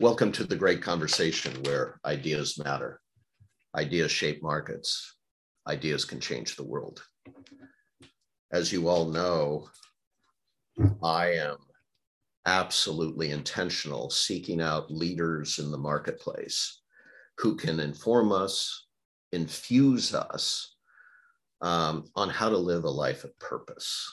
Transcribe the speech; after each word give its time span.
Welcome 0.00 0.32
to 0.32 0.42
the 0.42 0.56
great 0.56 0.82
conversation 0.82 1.54
where 1.62 2.00
ideas 2.04 2.58
matter. 2.58 3.00
Ideas 3.76 4.10
shape 4.10 4.42
markets. 4.42 5.18
Ideas 5.68 6.04
can 6.04 6.18
change 6.18 6.56
the 6.56 6.64
world. 6.64 7.00
As 8.52 8.72
you 8.72 8.88
all 8.88 9.04
know, 9.04 9.68
I 11.00 11.34
am 11.34 11.58
absolutely 12.44 13.30
intentional 13.30 14.10
seeking 14.10 14.60
out 14.60 14.90
leaders 14.90 15.60
in 15.60 15.70
the 15.70 15.78
marketplace 15.78 16.80
who 17.38 17.54
can 17.54 17.78
inform 17.78 18.32
us, 18.32 18.88
infuse 19.30 20.12
us 20.12 20.74
um, 21.60 22.10
on 22.16 22.30
how 22.30 22.48
to 22.48 22.58
live 22.58 22.82
a 22.82 22.90
life 22.90 23.22
of 23.22 23.38
purpose. 23.38 24.12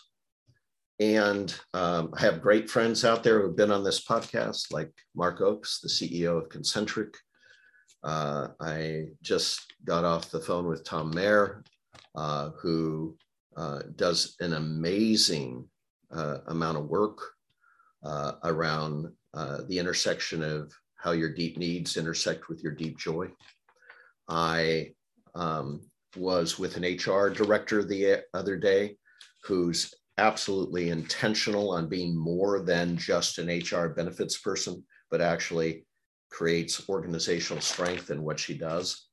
And 1.02 1.60
um, 1.74 2.14
I 2.16 2.22
have 2.22 2.44
great 2.44 2.70
friends 2.70 3.04
out 3.04 3.24
there 3.24 3.42
who've 3.42 3.56
been 3.56 3.72
on 3.72 3.84
this 3.84 4.06
podcast, 4.06 4.72
like 4.72 4.92
Mark 5.16 5.42
Oakes, 5.42 5.80
the 5.80 5.90
CEO 5.90 6.38
of 6.38 6.50
Concentric. 6.50 7.18
Uh, 8.04 8.50
I 8.60 9.06
just 9.24 9.74
got 9.84 10.06
off 10.06 10.30
the 10.30 10.40
phone 10.40 10.68
with 10.68 10.84
Tom 10.84 11.10
Mayer, 11.10 11.64
uh, 12.14 12.52
who 12.52 13.18
uh, 13.58 13.80
does 13.96 14.36
an 14.42 14.54
amazing 14.54 15.68
uh, 16.12 16.38
amount 16.50 16.78
of 16.78 16.86
work 16.86 17.18
uh, 18.04 18.34
around 18.44 19.08
uh, 19.34 19.62
the 19.68 19.80
intersection 19.80 20.44
of 20.44 20.72
how 20.98 21.14
your 21.14 21.34
deep 21.34 21.58
needs 21.58 21.98
intersect 21.98 22.48
with 22.48 22.62
your 22.62 22.74
deep 22.74 23.00
joy. 23.00 23.28
I 24.30 24.94
um, 25.34 25.82
was 26.16 26.60
with 26.60 26.78
an 26.78 26.84
HR 26.84 27.32
director 27.32 27.84
the 27.84 28.24
other 28.36 28.56
day 28.56 28.98
who's 29.44 29.96
absolutely 30.18 30.90
intentional 30.90 31.72
on 31.72 31.88
being 31.88 32.18
more 32.18 32.62
than 32.62 32.98
just 32.98 33.38
an 33.38 33.48
HR 33.48 33.90
benefits 33.90 34.38
person, 34.38 34.84
but 35.10 35.22
actually 35.22 35.86
creates 36.30 36.88
organizational 36.90 37.62
strength 37.62 38.10
in 38.10 38.24
what 38.24 38.40
she 38.40 38.58
does. 38.58 39.08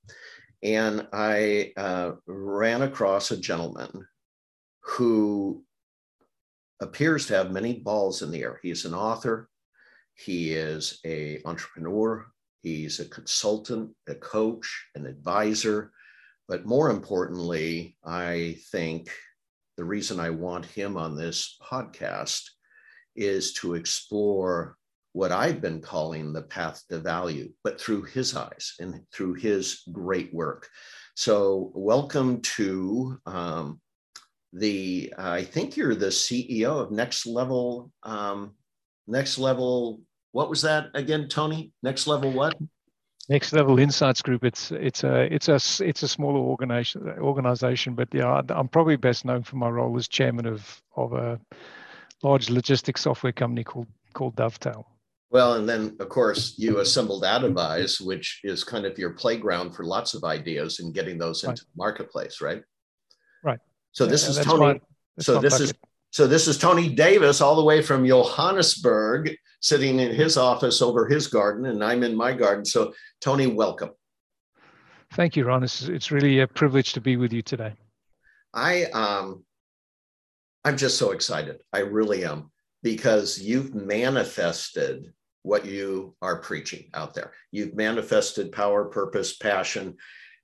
And 0.63 1.07
I 1.13 1.73
uh, 1.77 2.13
ran 2.27 2.83
across 2.83 3.31
a 3.31 3.37
gentleman 3.37 4.07
who 4.83 5.65
appears 6.81 7.27
to 7.27 7.35
have 7.35 7.53
many 7.53 7.75
balls 7.75 8.23
in 8.23 8.31
the 8.31 8.43
air. 8.43 8.59
He's 8.62 8.85
an 8.85 8.95
author, 8.95 9.49
he 10.15 10.53
is 10.53 11.01
a 11.05 11.41
entrepreneur, 11.45 12.27
he's 12.62 13.01
a 13.01 13.09
consultant, 13.09 13.91
a 14.09 14.15
coach, 14.15 14.87
an 14.95 15.07
advisor, 15.07 15.93
but 16.49 16.67
more 16.67 16.91
importantly, 16.91 17.97
I 18.05 18.57
think 18.73 19.11
the 19.79 19.84
reason 19.84 20.19
I 20.19 20.31
want 20.31 20.67
him 20.67 20.97
on 20.97 21.17
this 21.17 21.57
podcast 21.62 22.43
is 23.15 23.53
to 23.55 23.75
explore 23.75 24.77
what 25.12 25.31
I've 25.31 25.61
been 25.61 25.81
calling 25.81 26.33
the 26.33 26.43
path 26.43 26.83
to 26.91 26.98
value, 26.98 27.53
but 27.62 27.81
through 27.81 28.03
his 28.03 28.34
eyes 28.34 28.75
and 28.81 29.03
through 29.15 29.34
his 29.34 29.84
great 29.93 30.34
work. 30.34 30.69
So, 31.15 31.71
welcome 31.77 32.43
to 32.56 33.21
um, 33.25 33.81
the. 34.53 35.15
I 35.17 35.45
think 35.45 35.77
you're 35.77 35.95
the 35.95 36.06
CEO 36.06 36.81
of 36.83 36.91
Next 36.91 37.25
Level. 37.25 37.93
Um, 38.03 38.56
Next 39.06 39.39
Level. 39.39 40.01
What 40.33 40.51
was 40.51 40.62
that 40.62 40.89
again, 40.95 41.29
Tony? 41.29 41.73
Next 41.84 42.09
Level 42.09 42.33
what? 42.33 42.56
Next 43.29 43.53
Level 43.53 43.79
Insights 43.79 44.23
Group. 44.23 44.45
It's 44.45 44.73
it's 44.73 45.05
a 45.05 45.33
it's 45.33 45.48
a 45.48 45.61
it's 45.84 46.03
a 46.03 46.09
smaller 46.09 46.39
organization 46.39 47.09
organization, 47.19 47.95
but 47.95 48.09
yeah, 48.12 48.41
I'm 48.48 48.69
probably 48.69 48.97
best 48.97 49.25
known 49.25 49.43
for 49.43 49.57
my 49.57 49.69
role 49.69 49.97
as 49.98 50.09
chairman 50.09 50.47
of 50.47 50.83
of 50.97 51.12
a 51.12 51.39
large 52.23 52.49
logistics 52.49 53.03
software 53.03 53.33
company 53.33 53.65
called 53.65 53.87
called 54.15 54.37
Dovetail. 54.37 54.87
Well, 55.31 55.55
and 55.55 55.69
then 55.69 55.95
of 56.01 56.09
course 56.09 56.55
you 56.56 56.78
assembled 56.78 57.22
Advise, 57.22 58.00
which 58.00 58.41
is 58.44 58.65
kind 58.65 58.87
of 58.87 58.99
your 58.99 59.11
playground 59.11 59.72
for 59.72 59.84
lots 59.84 60.15
of 60.15 60.25
ideas 60.25 60.81
and 60.81 60.95
getting 60.95 61.19
those 61.19 61.43
into 61.45 61.50
right. 61.50 61.59
the 61.59 61.77
marketplace, 61.77 62.41
right? 62.41 62.62
Right. 63.45 63.59
So 63.93 64.06
this 64.06 64.25
yeah, 64.25 64.41
is 64.41 64.47
Tony. 64.47 64.81
so 65.19 65.39
this 65.39 65.60
is 65.60 65.75
so 66.10 66.27
this 66.27 66.49
is 66.49 66.56
Tony 66.56 66.89
Davis, 66.89 67.43
all 67.43 67.56
the 67.56 67.65
way 67.65 67.83
from 67.83 68.06
Johannesburg, 68.06 69.37
sitting 69.61 69.99
in 70.01 70.15
his 70.15 70.37
office 70.37 70.83
over 70.83 71.07
his 71.07 71.27
garden, 71.27 71.67
and 71.67 71.83
I'm 71.83 72.03
in 72.03 72.15
my 72.17 72.33
garden. 72.33 72.65
So, 72.65 72.93
Tony, 73.21 73.47
welcome. 73.47 73.91
Thank 75.15 75.37
you, 75.37 75.45
Ron. 75.45 75.65
It's, 75.65 75.83
it's 75.83 76.11
really 76.11 76.41
a 76.41 76.47
privilege 76.47 76.93
to 76.93 77.01
be 77.01 77.17
with 77.17 77.33
you 77.33 77.43
today. 77.43 77.73
I 78.55 78.85
um, 78.87 79.45
I'm 80.65 80.77
just 80.77 80.99
so 80.99 81.13
excited. 81.13 81.63
I 81.73 81.81
really 81.81 82.25
am 82.25 82.51
because 82.83 83.39
you've 83.39 83.75
manifested 83.75 85.13
what 85.43 85.65
you 85.65 86.15
are 86.21 86.41
preaching 86.41 86.91
out 86.95 87.15
there. 87.15 87.33
You've 87.53 87.75
manifested 87.75 88.53
power, 88.53 88.85
purpose, 88.87 89.37
passion. 89.37 89.97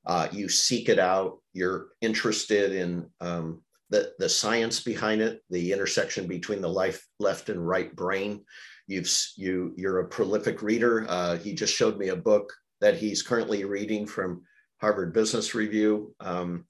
Uh, 0.06 0.28
you 0.32 0.48
seek 0.48 0.88
it 0.88 0.98
out. 0.98 1.38
You're 1.52 1.88
interested 2.00 2.72
in 2.72 3.10
um, 3.20 3.62
the, 3.90 4.12
the 4.18 4.28
science 4.28 4.82
behind 4.82 5.20
it, 5.20 5.42
the 5.50 5.72
intersection 5.72 6.26
between 6.26 6.60
the 6.60 6.68
life, 6.68 7.06
left 7.18 7.48
and 7.48 7.66
right 7.66 7.94
brain. 7.94 8.44
You've 8.86 9.10
you 9.36 9.72
you're 9.76 10.00
a 10.00 10.08
prolific 10.08 10.62
reader. 10.62 11.06
Uh, 11.08 11.36
he 11.36 11.54
just 11.54 11.74
showed 11.74 11.98
me 11.98 12.08
a 12.08 12.16
book 12.16 12.52
that 12.80 12.96
he's 12.96 13.22
currently 13.22 13.64
reading 13.64 14.06
from 14.06 14.42
Harvard 14.80 15.14
Business 15.14 15.54
Review. 15.54 16.14
Um, 16.20 16.66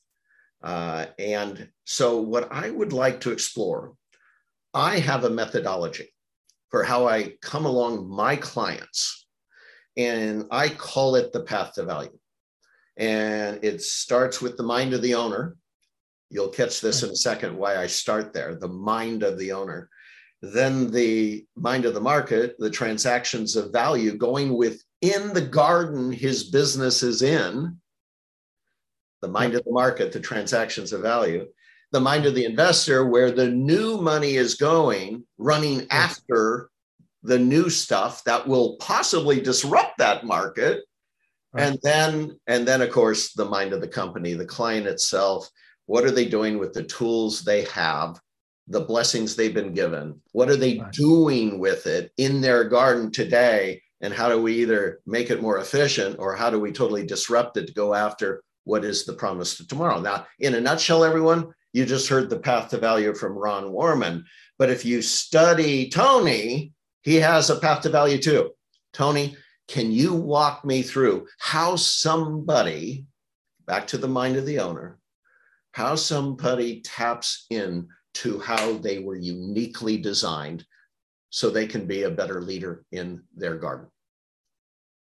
uh, 0.63 1.07
and 1.19 1.69
so, 1.85 2.21
what 2.21 2.51
I 2.53 2.71
would 2.71 2.93
like 2.93 3.21
to 3.23 3.33
explore, 3.33 3.95
I 4.73 4.99
have 5.01 5.25
a 5.25 5.31
methodology 5.31 6.15
for 6.71 6.85
how 6.85 7.07
I 7.07 7.35
come 7.43 7.67
along 7.67 8.09
my 8.09 8.37
clients, 8.37 9.27
and 9.97 10.47
I 10.51 10.69
call 10.69 11.17
it 11.17 11.33
the 11.33 11.43
path 11.43 11.75
to 11.75 11.85
value. 11.85 12.19
And 12.97 13.65
it 13.65 13.83
starts 13.83 14.41
with 14.41 14.57
the 14.57 14.63
mind 14.63 14.95
of 14.95 15.03
the 15.03 15.17
owner. 15.17 15.57
You'll 16.31 16.49
catch 16.49 16.81
this 16.81 17.03
in 17.03 17.11
a 17.11 17.17
second 17.17 17.57
why 17.57 17.77
I 17.77 17.89
start 17.89 18.33
there 18.33 18.55
the 18.55 18.69
mind 18.69 19.23
of 19.23 19.39
the 19.39 19.53
owner 19.53 19.91
then 20.53 20.91
the 20.91 21.47
mind 21.57 21.85
of 21.85 21.95
the 21.95 22.01
market, 22.01 22.57
the 22.59 22.71
transactions 22.71 23.57
of 23.57 23.73
value 23.73 24.17
going 24.17 24.57
within 24.57 25.33
the 25.33 25.47
garden 25.49 26.11
his 26.11 26.45
business 26.45 27.03
is 27.03 27.23
in, 27.23 27.79
the 29.23 29.29
mind 29.29 29.55
of 29.55 29.65
the 29.65 29.73
market, 29.73 30.13
the 30.13 30.21
transactions 30.21 30.93
of 30.93 31.01
value, 31.01 31.47
the 31.93 32.01
mind 32.01 32.27
of 32.27 32.35
the 32.35 32.45
investor, 32.45 33.07
where 33.07 33.31
the 33.31 33.49
new 33.49 33.97
money 33.99 34.35
is 34.35 34.55
going, 34.55 35.25
running 35.39 35.87
after 35.91 36.69
the 37.23 37.39
new 37.39 37.71
stuff 37.71 38.23
that 38.25 38.47
will 38.47 38.77
possibly 38.77 39.41
disrupt 39.41 39.97
that 39.99 40.27
market. 40.27 40.85
Right. 41.53 41.69
And 41.69 41.79
then, 41.83 42.39
and 42.47 42.67
then, 42.67 42.83
of 42.83 42.91
course, 42.91 43.33
the 43.33 43.45
mind 43.45 43.73
of 43.73 43.81
the 43.81 43.89
company, 43.89 44.35
the 44.35 44.45
client 44.45 44.87
itself. 44.87 45.49
What 45.87 46.05
are 46.05 46.11
they 46.11 46.27
doing 46.27 46.59
with 46.59 46.73
the 46.73 46.83
tools 46.83 47.43
they 47.43 47.63
have 47.67 48.19
the 48.69 48.81
blessings 48.81 49.37
they've 49.37 49.55
been 49.55 49.75
given? 49.75 50.21
What 50.33 50.49
are 50.49 50.57
they 50.57 50.83
doing 50.93 51.59
with 51.59 51.87
it 51.87 52.13
in 52.17 52.41
their 52.41 52.65
garden 52.65 53.11
today? 53.11 53.83
And 54.01 54.13
how 54.13 54.29
do 54.29 54.41
we 54.41 54.55
either 54.55 55.01
make 55.07 55.31
it 55.31 55.43
more 55.43 55.59
efficient 55.59 56.17
or 56.19 56.35
how 56.35 56.51
do 56.51 56.59
we 56.59 56.73
totally 56.73 57.07
disrupt 57.07 57.57
it 57.57 57.67
to 57.67 57.75
go 57.75 57.95
after 57.95 58.43
what 58.65 58.85
is 58.85 59.05
the 59.05 59.13
promise 59.13 59.57
to 59.57 59.67
tomorrow? 59.67 60.01
Now, 60.01 60.27
in 60.41 60.55
a 60.55 60.61
nutshell, 60.61 61.05
everyone, 61.05 61.53
you 61.73 61.85
just 61.85 62.09
heard 62.09 62.31
the 62.31 62.39
path 62.39 62.71
to 62.71 62.79
value 62.79 63.15
from 63.15 63.37
Ron 63.37 63.73
Warman. 63.73 64.25
But 64.59 64.71
if 64.71 64.85
you 64.85 65.03
study 65.03 65.89
Tony, 65.91 66.73
he 67.03 67.17
has 67.17 67.51
a 67.51 67.59
path 67.59 67.83
to 67.83 67.91
value 67.91 68.19
too. 68.19 68.53
Tony, 68.93 69.37
can 69.69 69.91
you 69.91 70.15
walk 70.15 70.65
me 70.65 70.83
through 70.83 71.27
how 71.39 71.77
somebody, 71.77 73.07
back 73.67 73.87
to 73.89 73.99
the 73.99 74.09
mind 74.09 74.37
of 74.37 74.47
the 74.47 74.61
owner, 74.61 74.99
how 75.73 75.97
somebody 75.97 76.81
taps 76.83 77.47
in 77.51 77.89
to 78.15 78.39
how 78.39 78.73
they 78.79 78.99
were 78.99 79.17
uniquely 79.17 79.97
designed 79.97 80.65
so 81.31 81.51
they 81.51 81.67
can 81.67 81.87
be 81.87 82.05
a 82.05 82.11
better 82.11 82.41
leader 82.41 82.85
in 82.93 83.23
their 83.35 83.57
garden. 83.57 83.87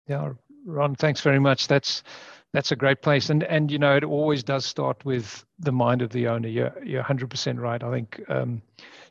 Yeah, 0.08 0.34
Ron, 0.66 0.96
thanks 0.96 1.22
very 1.22 1.40
much. 1.40 1.68
That's 1.68 2.04
that's 2.54 2.72
a 2.72 2.76
great 2.76 3.02
place, 3.02 3.30
and 3.30 3.44
and 3.44 3.72
you 3.72 3.80
know 3.80 3.96
it 3.96 4.04
always 4.04 4.44
does 4.44 4.66
start 4.66 5.04
with 5.06 5.46
the 5.60 5.72
mind 5.72 6.02
of 6.02 6.10
the 6.12 6.28
owner. 6.28 6.48
You're 6.48 6.74
you're 6.84 7.04
100% 7.04 7.60
right. 7.60 7.84
I 7.84 7.92
think 7.92 8.22
um, 8.30 8.62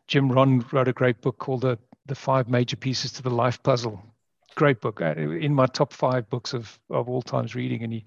Jim 0.08 0.30
Rohn 0.30 0.64
wrote 0.72 0.88
a 0.88 0.92
great 0.92 1.20
book 1.20 1.38
called 1.38 1.62
the 1.62 1.78
the 2.06 2.14
five 2.14 2.48
major 2.48 2.76
pieces 2.76 3.12
to 3.12 3.22
the 3.22 3.30
life 3.30 3.62
puzzle. 3.62 4.02
Great 4.56 4.80
book 4.80 5.00
uh, 5.00 5.14
in 5.14 5.54
my 5.54 5.66
top 5.66 5.92
five 5.92 6.28
books 6.28 6.52
of 6.52 6.78
of 6.90 7.08
all 7.08 7.22
times 7.22 7.54
reading, 7.54 7.82
and 7.82 7.92
he 7.92 8.04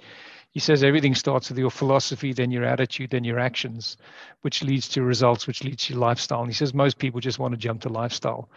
he 0.53 0.59
says 0.59 0.83
everything 0.83 1.15
starts 1.15 1.49
with 1.49 1.57
your 1.57 1.71
philosophy, 1.71 2.31
then 2.31 2.51
your 2.51 2.63
attitude, 2.63 3.09
then 3.09 3.23
your 3.23 3.39
actions, 3.39 3.97
which 4.41 4.63
leads 4.63 4.87
to 4.89 5.01
results, 5.01 5.47
which 5.47 5.63
leads 5.63 5.87
to 5.87 5.97
lifestyle. 5.97 6.41
And 6.41 6.49
he 6.49 6.53
says 6.53 6.75
most 6.75 6.99
people 6.99 7.19
just 7.19 7.39
want 7.39 7.53
to 7.53 7.57
jump 7.57 7.81
to 7.81 7.89
lifestyle, 7.89 8.49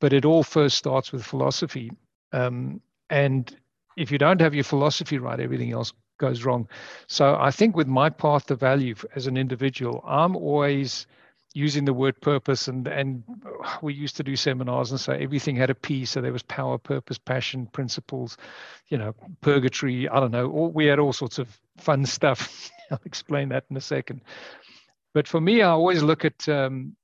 but 0.00 0.14
it 0.14 0.24
all 0.24 0.42
first 0.42 0.78
starts 0.78 1.12
with 1.12 1.22
philosophy. 1.22 1.92
Um, 2.32 2.80
and 3.10 3.54
if 3.98 4.10
you 4.10 4.16
don't 4.16 4.40
have 4.40 4.54
your 4.54 4.64
philosophy 4.64 5.18
right, 5.18 5.38
everything 5.38 5.72
else 5.72 5.92
goes 6.16 6.44
wrong. 6.44 6.68
So 7.06 7.36
I 7.38 7.50
think 7.50 7.76
with 7.76 7.86
my 7.86 8.08
path 8.08 8.46
to 8.46 8.54
value 8.54 8.94
as 9.14 9.26
an 9.26 9.36
individual, 9.36 10.02
I'm 10.06 10.36
always 10.36 11.06
using 11.54 11.84
the 11.84 11.92
word 11.92 12.18
purpose 12.20 12.68
and 12.68 12.86
and 12.88 13.22
we 13.82 13.92
used 13.92 14.16
to 14.16 14.22
do 14.22 14.36
seminars 14.36 14.90
and 14.90 15.00
say 15.00 15.22
everything 15.22 15.54
had 15.54 15.70
a 15.70 15.74
p 15.74 16.04
so 16.04 16.20
there 16.20 16.32
was 16.32 16.42
power 16.42 16.78
purpose 16.78 17.18
passion 17.18 17.66
principles 17.66 18.36
you 18.88 18.96
know 18.96 19.14
purgatory 19.42 20.08
i 20.08 20.18
don't 20.18 20.30
know 20.30 20.50
all, 20.50 20.70
we 20.70 20.86
had 20.86 20.98
all 20.98 21.12
sorts 21.12 21.38
of 21.38 21.60
fun 21.78 22.04
stuff. 22.04 22.70
I'll 22.90 23.00
explain 23.04 23.48
that 23.50 23.64
in 23.70 23.76
a 23.76 23.80
second. 23.80 24.20
But 25.14 25.28
for 25.28 25.40
me 25.40 25.62
i 25.62 25.68
always 25.68 26.02
look 26.02 26.24
at 26.24 26.48
um, 26.48 26.96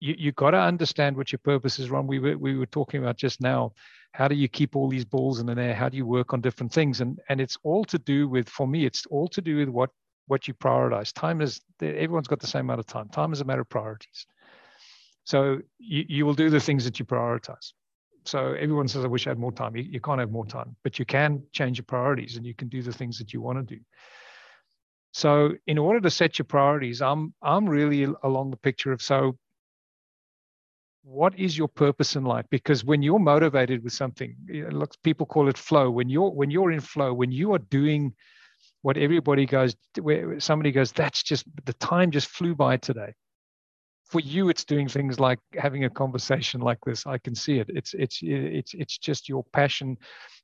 you 0.00 0.14
you 0.18 0.32
got 0.32 0.52
to 0.52 0.58
understand 0.58 1.16
what 1.16 1.32
your 1.32 1.40
purpose 1.40 1.78
is 1.78 1.90
ron. 1.90 2.06
We 2.06 2.18
were 2.18 2.36
we 2.36 2.56
were 2.56 2.66
talking 2.66 3.00
about 3.00 3.16
just 3.16 3.40
now 3.40 3.72
how 4.12 4.26
do 4.26 4.34
you 4.34 4.48
keep 4.48 4.74
all 4.74 4.88
these 4.88 5.04
balls 5.04 5.38
in 5.38 5.46
the 5.46 5.60
air? 5.60 5.74
How 5.74 5.88
do 5.88 5.96
you 5.96 6.06
work 6.06 6.32
on 6.32 6.40
different 6.40 6.72
things? 6.72 7.00
And 7.00 7.20
and 7.28 7.40
it's 7.40 7.58
all 7.62 7.84
to 7.86 7.98
do 7.98 8.28
with 8.28 8.48
for 8.48 8.66
me 8.66 8.84
it's 8.84 9.06
all 9.06 9.28
to 9.28 9.40
do 9.40 9.56
with 9.56 9.68
what 9.68 9.90
what 10.28 10.46
you 10.46 10.54
prioritize. 10.54 11.12
Time 11.12 11.40
is 11.40 11.60
everyone's 11.82 12.28
got 12.28 12.40
the 12.40 12.46
same 12.46 12.60
amount 12.60 12.80
of 12.80 12.86
time. 12.86 13.08
Time 13.08 13.32
is 13.32 13.40
a 13.40 13.44
matter 13.44 13.62
of 13.62 13.68
priorities. 13.68 14.26
So 15.24 15.58
you, 15.78 16.04
you 16.08 16.26
will 16.26 16.34
do 16.34 16.48
the 16.48 16.60
things 16.60 16.84
that 16.84 16.98
you 16.98 17.04
prioritize. 17.04 17.72
So 18.24 18.52
everyone 18.52 18.88
says, 18.88 19.04
I 19.04 19.08
wish 19.08 19.26
I 19.26 19.30
had 19.30 19.38
more 19.38 19.52
time. 19.52 19.76
You, 19.76 19.82
you 19.82 20.00
can't 20.00 20.20
have 20.20 20.30
more 20.30 20.46
time, 20.46 20.76
but 20.84 20.98
you 20.98 21.04
can 21.04 21.42
change 21.52 21.78
your 21.78 21.84
priorities 21.84 22.36
and 22.36 22.46
you 22.46 22.54
can 22.54 22.68
do 22.68 22.82
the 22.82 22.92
things 22.92 23.18
that 23.18 23.32
you 23.32 23.40
want 23.40 23.58
to 23.58 23.76
do. 23.76 23.80
So 25.12 25.52
in 25.66 25.78
order 25.78 26.00
to 26.00 26.10
set 26.10 26.38
your 26.38 26.44
priorities, 26.44 27.02
I'm 27.02 27.34
I'm 27.42 27.68
really 27.68 28.06
along 28.22 28.50
the 28.50 28.56
picture 28.56 28.92
of 28.92 29.02
so 29.02 29.36
what 31.02 31.38
is 31.38 31.56
your 31.56 31.68
purpose 31.68 32.16
in 32.16 32.24
life 32.24 32.44
because 32.50 32.84
when 32.84 33.02
you're 33.02 33.18
motivated 33.18 33.82
with 33.82 33.94
something 33.94 34.36
look 34.70 34.94
people 35.02 35.24
call 35.24 35.48
it 35.48 35.56
flow 35.56 35.90
when 35.90 36.10
you're 36.10 36.30
when 36.30 36.50
you're 36.50 36.70
in 36.70 36.80
flow 36.80 37.14
when 37.14 37.32
you 37.32 37.54
are 37.54 37.58
doing 37.58 38.12
what 38.82 38.96
everybody 38.96 39.46
goes 39.46 39.74
where 40.00 40.38
somebody 40.40 40.72
goes 40.72 40.92
that's 40.92 41.22
just 41.22 41.44
the 41.64 41.72
time 41.74 42.10
just 42.10 42.28
flew 42.28 42.54
by 42.54 42.76
today. 42.76 43.12
For 44.06 44.20
you 44.20 44.48
it's 44.48 44.64
doing 44.64 44.88
things 44.88 45.20
like 45.20 45.38
having 45.54 45.84
a 45.84 45.90
conversation 45.90 46.60
like 46.60 46.78
this. 46.86 47.06
I 47.06 47.18
can 47.18 47.34
see 47.34 47.58
it. 47.58 47.68
It's 47.68 47.94
it's 47.94 48.20
it's 48.22 48.74
it's 48.74 48.98
just 48.98 49.28
your 49.28 49.44
passion 49.52 49.98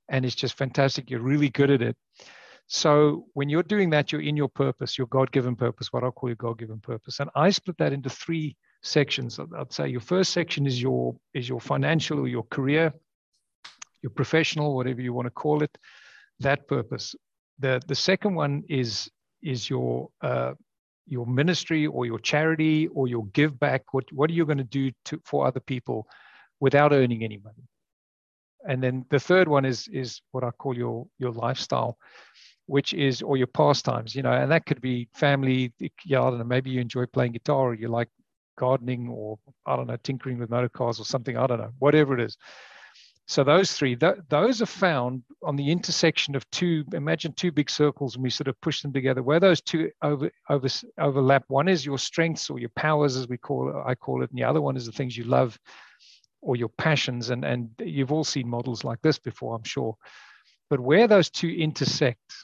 and 0.09 0.25
it's 0.25 0.35
just 0.35 0.59
fantastic. 0.59 1.11
You're 1.11 1.21
really 1.21 1.49
good 1.49 1.71
at 1.71 1.81
it. 1.81 1.97
So 2.67 3.27
when 3.35 3.49
you're 3.49 3.63
doing 3.63 3.91
that 3.91 4.11
you're 4.11 4.23
in 4.23 4.37
your 4.37 4.49
purpose 4.49 4.99
your 4.99 5.07
god-given 5.09 5.55
purpose 5.55 5.93
what 5.93 6.03
i'll 6.03 6.13
call 6.13 6.31
your 6.31 6.37
god-given 6.37 6.81
purpose. 6.81 7.21
And 7.21 7.31
i 7.35 7.51
split 7.51 7.79
that 7.79 7.93
into 7.93 8.11
three 8.11 8.57
sections. 8.83 9.39
I'd 9.39 9.73
say 9.73 9.89
your 9.89 10.01
first 10.01 10.33
section 10.33 10.67
is 10.67 10.81
your 10.81 11.15
is 11.33 11.49
your 11.49 11.61
financial 11.61 12.19
or 12.21 12.29
your 12.29 12.45
career 12.45 12.93
your 14.03 14.11
professional 14.11 14.77
whatever 14.77 15.01
you 15.01 15.13
want 15.15 15.27
to 15.27 15.31
call 15.31 15.63
it 15.63 15.77
that 16.41 16.69
purpose 16.69 17.15
the 17.59 17.81
the 17.87 17.95
second 17.95 18.35
one 18.35 18.63
is 18.69 19.11
is 19.43 19.69
your 19.69 20.09
uh, 20.23 20.55
your 21.07 21.27
ministry 21.27 21.87
or 21.87 22.07
your 22.07 22.19
charity 22.19 22.89
or 22.89 23.09
your 23.09 23.27
give 23.27 23.59
back. 23.59 23.93
What 23.93 24.05
what 24.13 24.31
are 24.31 24.35
you 24.35 24.47
going 24.47 24.59
to 24.59 24.65
do 24.65 24.91
to 25.07 25.21
for 25.25 25.47
other 25.47 25.61
people 25.61 26.07
without 26.61 26.93
earning 26.93 27.23
any 27.23 27.39
money? 27.39 27.69
And 28.67 28.83
then 28.83 29.05
the 29.11 29.21
third 29.21 29.49
one 29.49 29.65
is 29.65 29.89
is 29.89 30.23
what 30.33 30.45
I 30.45 30.51
call 30.51 30.77
your 30.77 31.07
your 31.19 31.33
lifestyle, 31.33 31.99
which 32.67 32.95
is 32.95 33.23
or 33.23 33.37
your 33.37 33.47
pastimes. 33.49 34.15
You 34.15 34.23
know, 34.23 34.33
and 34.33 34.51
that 34.51 34.67
could 34.67 34.81
be 34.81 35.09
family. 35.15 35.73
Yeah, 36.05 36.23
I 36.23 36.31
don't 36.31 36.39
know. 36.39 36.45
Maybe 36.45 36.71
you 36.71 36.81
enjoy 36.81 37.07
playing 37.07 37.33
guitar 37.33 37.71
or 37.71 37.75
you 37.75 37.89
like 37.89 38.09
gardening 38.57 39.09
or 39.09 39.39
I 39.67 39.77
don't 39.77 39.89
know 39.89 39.97
tinkering 40.03 40.39
with 40.39 40.51
motor 40.51 40.69
cars 40.69 41.01
or 41.01 41.05
something. 41.05 41.37
I 41.37 41.47
don't 41.47 41.59
know. 41.59 41.73
Whatever 41.79 42.19
it 42.19 42.25
is 42.25 42.37
so 43.27 43.43
those 43.43 43.73
three, 43.73 43.97
th- 43.97 44.19
those 44.29 44.61
are 44.61 44.67
found 44.67 45.23
on 45.43 45.57
the 45.57 45.71
intersection 45.71 46.37
of 46.37 46.49
two. 46.51 46.85
Imagine 46.93 47.33
two 47.33 47.51
big 47.51 47.71
circles, 47.71 48.15
and 48.15 48.23
we 48.23 48.29
sort 48.29 48.49
of 48.49 48.61
push 48.61 48.83
them 48.83 48.93
together. 48.93 49.23
Where 49.23 49.41
those 49.41 49.63
two 49.63 49.91
over, 50.03 50.31
over, 50.51 50.69
overlap, 50.99 51.45
one 51.49 51.67
is 51.67 51.87
your 51.87 51.99
strengths 51.99 52.51
or 52.51 52.59
your 52.59 52.71
powers, 52.77 53.17
as 53.17 53.27
we 53.27 53.39
call 53.39 53.71
it, 53.71 53.77
I 53.87 53.95
call 53.95 54.23
it, 54.23 54.31
and 54.31 54.39
the 54.39 54.45
other 54.45 54.61
one 54.61 54.77
is 54.77 54.85
the 54.85 54.93
things 54.93 55.17
you 55.17 55.25
love 55.25 55.59
or 56.43 56.57
your 56.57 56.69
passions. 56.69 57.31
And 57.31 57.45
and 57.45 57.71
you've 57.79 58.13
all 58.13 58.25
seen 58.25 58.49
models 58.49 58.85
like 58.85 59.01
this 59.01 59.19
before, 59.19 59.57
I'm 59.57 59.65
sure. 59.65 59.97
But 60.69 60.81
where 60.81 61.09
those 61.09 61.31
two 61.31 61.49
intersect, 61.49 62.35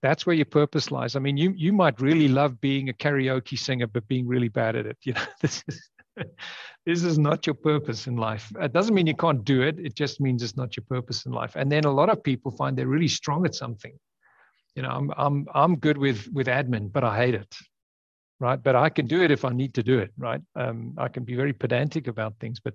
that's 0.00 0.24
where 0.24 0.36
your 0.36 0.46
purpose 0.46 0.90
lies. 0.90 1.16
I 1.16 1.18
mean, 1.18 1.36
you 1.36 1.52
you 1.54 1.74
might 1.74 2.00
really 2.00 2.28
love 2.28 2.62
being 2.62 2.88
a 2.88 2.94
karaoke 2.94 3.58
singer, 3.58 3.88
but 3.88 4.08
being 4.08 4.26
really 4.26 4.48
bad 4.48 4.74
at 4.74 4.86
it. 4.86 4.96
You 5.02 5.12
know, 5.12 5.24
this 5.42 5.62
is 5.68 5.90
this 6.86 7.02
is 7.02 7.18
not 7.18 7.46
your 7.46 7.54
purpose 7.54 8.06
in 8.06 8.16
life. 8.16 8.52
It 8.60 8.72
doesn't 8.72 8.94
mean 8.94 9.06
you 9.06 9.16
can't 9.16 9.44
do 9.44 9.62
it. 9.62 9.78
It 9.78 9.94
just 9.94 10.20
means 10.20 10.42
it's 10.42 10.56
not 10.56 10.76
your 10.76 10.84
purpose 10.88 11.26
in 11.26 11.32
life. 11.32 11.56
And 11.56 11.70
then 11.70 11.84
a 11.84 11.90
lot 11.90 12.08
of 12.08 12.22
people 12.22 12.50
find 12.50 12.76
they're 12.76 12.86
really 12.86 13.08
strong 13.08 13.44
at 13.46 13.54
something. 13.54 13.98
You 14.74 14.82
know, 14.82 14.90
I'm 14.90 15.12
I'm 15.16 15.46
I'm 15.54 15.76
good 15.76 15.98
with 15.98 16.28
with 16.32 16.46
admin, 16.48 16.92
but 16.92 17.04
I 17.04 17.16
hate 17.16 17.34
it. 17.34 17.54
Right. 18.40 18.60
But 18.60 18.74
I 18.74 18.88
can 18.88 19.06
do 19.06 19.22
it 19.22 19.30
if 19.30 19.44
I 19.44 19.50
need 19.50 19.74
to 19.74 19.82
do 19.82 19.98
it. 19.98 20.10
Right. 20.18 20.40
Um, 20.56 20.94
I 20.98 21.08
can 21.08 21.24
be 21.24 21.36
very 21.36 21.52
pedantic 21.52 22.08
about 22.08 22.34
things, 22.40 22.58
but 22.60 22.74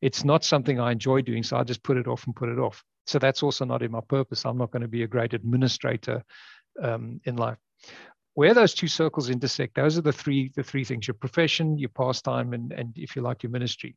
it's 0.00 0.24
not 0.24 0.44
something 0.44 0.78
I 0.78 0.92
enjoy 0.92 1.22
doing. 1.22 1.42
So 1.42 1.56
I 1.56 1.64
just 1.64 1.82
put 1.82 1.96
it 1.96 2.06
off 2.06 2.24
and 2.26 2.36
put 2.36 2.48
it 2.48 2.58
off. 2.58 2.82
So 3.06 3.18
that's 3.18 3.42
also 3.42 3.64
not 3.64 3.82
in 3.82 3.90
my 3.90 4.00
purpose. 4.08 4.44
I'm 4.44 4.58
not 4.58 4.70
going 4.70 4.82
to 4.82 4.88
be 4.88 5.02
a 5.02 5.08
great 5.08 5.34
administrator 5.34 6.22
um, 6.80 7.20
in 7.24 7.36
life 7.36 7.58
where 8.34 8.54
those 8.54 8.74
two 8.74 8.88
circles 8.88 9.28
intersect, 9.28 9.74
those 9.74 9.98
are 9.98 10.02
the 10.02 10.12
three 10.12 10.50
the 10.54 10.62
three 10.62 10.84
things: 10.84 11.06
your 11.06 11.14
profession, 11.14 11.78
your 11.78 11.90
pastime, 11.90 12.52
and 12.52 12.72
and 12.72 12.92
if 12.96 13.14
you 13.14 13.22
like, 13.22 13.42
your 13.42 13.52
ministry. 13.52 13.96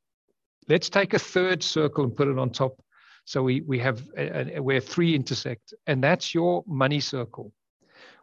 Let's 0.68 0.90
take 0.90 1.14
a 1.14 1.20
third 1.20 1.64
circle 1.64 2.04
and 2.04 2.16
put 2.16 2.28
it 2.28 2.38
on 2.38 2.50
top. 2.50 2.82
So 3.26 3.44
we 3.44 3.62
we 3.62 3.80
have 3.80 4.04
a, 4.18 4.58
a, 4.58 4.62
where 4.62 4.82
three 4.82 5.16
intersect, 5.16 5.74
and 5.88 6.04
that's 6.04 6.34
your 6.34 6.64
money 6.68 7.00
circle. 7.00 7.54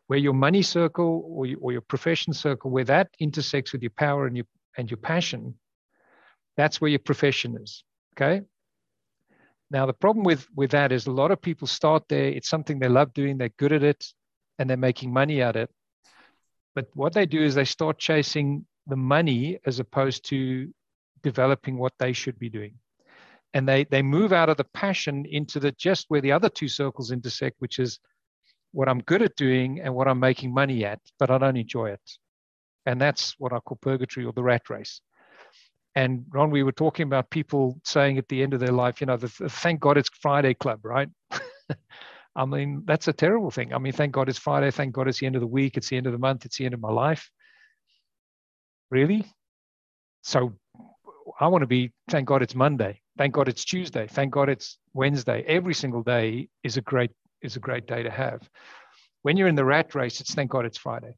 Where 0.09 0.19
your 0.19 0.35
money 0.35 0.63
circle 0.63 1.25
or 1.27 1.47
your, 1.47 1.59
or 1.63 1.73
your 1.73 1.81
profession 1.81 2.35
circle, 2.35 2.71
where 2.71 2.85
that 2.85 3.09
intersects 3.19 3.73
with 3.73 3.83
your 3.83 3.93
power 3.97 4.27
and 4.27 4.37
your 4.37 4.47
and 4.77 4.91
your 4.91 4.99
passion, 4.99 5.55
that's 6.57 6.81
where 6.81 6.91
your 6.91 6.99
profession 6.99 7.57
is. 7.57 7.85
Okay. 8.15 8.43
Now 9.71 9.87
the 9.87 9.95
problem 9.95 10.25
with 10.25 10.47
with 10.55 10.73
that 10.73 10.93
is 10.93 11.07
a 11.07 11.11
lot 11.13 11.31
of 11.31 11.41
people 11.41 11.67
start 11.67 12.05
there. 12.09 12.27
It's 12.27 12.51
something 12.51 12.79
they 12.79 12.89
love 12.89 13.15
doing. 13.15 13.39
They're 13.39 13.49
good 13.57 13.73
at 13.73 13.83
it, 13.83 14.05
and 14.59 14.69
they're 14.69 14.77
making 14.77 15.11
money 15.11 15.41
at 15.41 15.57
it 15.57 15.71
but 16.75 16.87
what 16.95 17.13
they 17.13 17.27
do 17.27 17.43
is 17.43 17.55
they 17.55 17.65
start 17.65 17.99
chasing 17.99 18.67
the 18.87 18.97
money 18.97 19.59
as 19.67 19.79
opposed 19.79 20.25
to 20.31 20.73
developing 21.23 21.79
what 21.79 21.93
they 21.99 22.13
should 22.13 22.39
be 22.39 22.49
doing. 22.49 22.75
And 23.55 23.69
they, 23.69 23.85
they 23.85 24.03
move 24.03 24.33
out 24.33 24.49
of 24.49 24.57
the 24.57 24.65
passion 24.65 25.27
into 25.29 25.61
the 25.61 25.73
just 25.73 26.07
where 26.09 26.23
the 26.23 26.33
other 26.33 26.49
two 26.49 26.69
circles 26.69 27.11
intersect, 27.11 27.57
which 27.59 27.79
is 27.79 27.99
what 28.73 28.89
I'm 28.89 29.01
good 29.01 29.23
at 29.23 29.37
doing 29.37 29.81
and 29.81 29.95
what 29.95 30.09
I'm 30.09 30.21
making 30.21 30.55
money 30.55 30.85
at, 30.85 31.01
but 31.19 31.31
I 31.31 31.39
don't 31.39 31.57
enjoy 31.57 31.91
it. 31.91 32.01
And 32.87 33.01
that's 33.01 33.35
what 33.39 33.53
I 33.53 33.61
call 33.61 33.79
purgatory 33.81 34.27
or 34.27 34.33
the 34.33 34.43
rat 34.43 34.71
race. 34.71 35.01
And 35.95 36.25
Ron, 36.31 36.51
we 36.51 36.63
were 36.63 36.73
talking 36.73 37.05
about 37.05 37.31
people 37.31 37.79
saying 37.85 38.17
at 38.17 38.29
the 38.29 38.43
end 38.43 38.55
of 38.55 38.61
their 38.61 38.73
life, 38.73 39.01
you 39.01 39.07
know, 39.07 39.19
the, 39.19 39.29
thank 39.29 39.81
God 39.81 39.99
it's 39.99 40.09
Friday 40.21 40.55
club, 40.55 40.81
right? 40.85 41.09
I 42.35 42.45
mean, 42.47 42.83
that's 42.87 43.09
a 43.09 43.13
terrible 43.13 43.51
thing. 43.51 43.75
I 43.75 43.79
mean, 43.79 43.93
thank 43.93 44.13
God 44.13 44.29
it's 44.29 44.39
Friday. 44.39 44.71
Thank 44.71 44.95
God 44.95 45.09
it's 45.09 45.21
the 45.21 45.27
end 45.27 45.37
of 45.37 45.41
the 45.41 45.47
week. 45.47 45.77
It's 45.77 45.89
the 45.89 45.97
end 45.97 46.07
of 46.07 46.13
the 46.13 46.19
month. 46.19 46.45
It's 46.45 46.57
the 46.57 46.65
end 46.65 46.75
of 46.75 46.81
my 46.81 46.91
life. 46.91 47.31
Really? 48.91 49.27
So 50.23 50.55
I 51.39 51.49
want 51.49 51.63
to 51.63 51.67
be, 51.67 51.93
thank 52.09 52.29
God 52.29 52.43
it's 52.43 52.55
Monday. 52.55 53.01
Thank 53.19 53.35
God 53.35 53.49
it's 53.49 53.65
Tuesday. 53.65 54.07
Thank 54.07 54.33
God 54.33 54.49
it's 54.49 54.79
Wednesday. 54.95 55.45
Every 55.47 55.75
single 55.75 56.03
day 56.03 56.49
is 56.63 56.77
a 56.77 56.81
great 56.81 57.11
is 57.43 57.57
a 57.57 57.61
great 57.61 57.87
day 57.87 58.03
to 58.05 58.11
have. 58.11 58.49
When 59.23 59.37
you're 59.37 59.49
in 59.49 59.57
the 59.57 59.65
rat 59.65 59.95
race, 59.95 60.21
it's 60.21 60.35
thank 60.35 60.51
God 60.51 60.65
it's 60.65 60.79
Friday. 60.79 61.17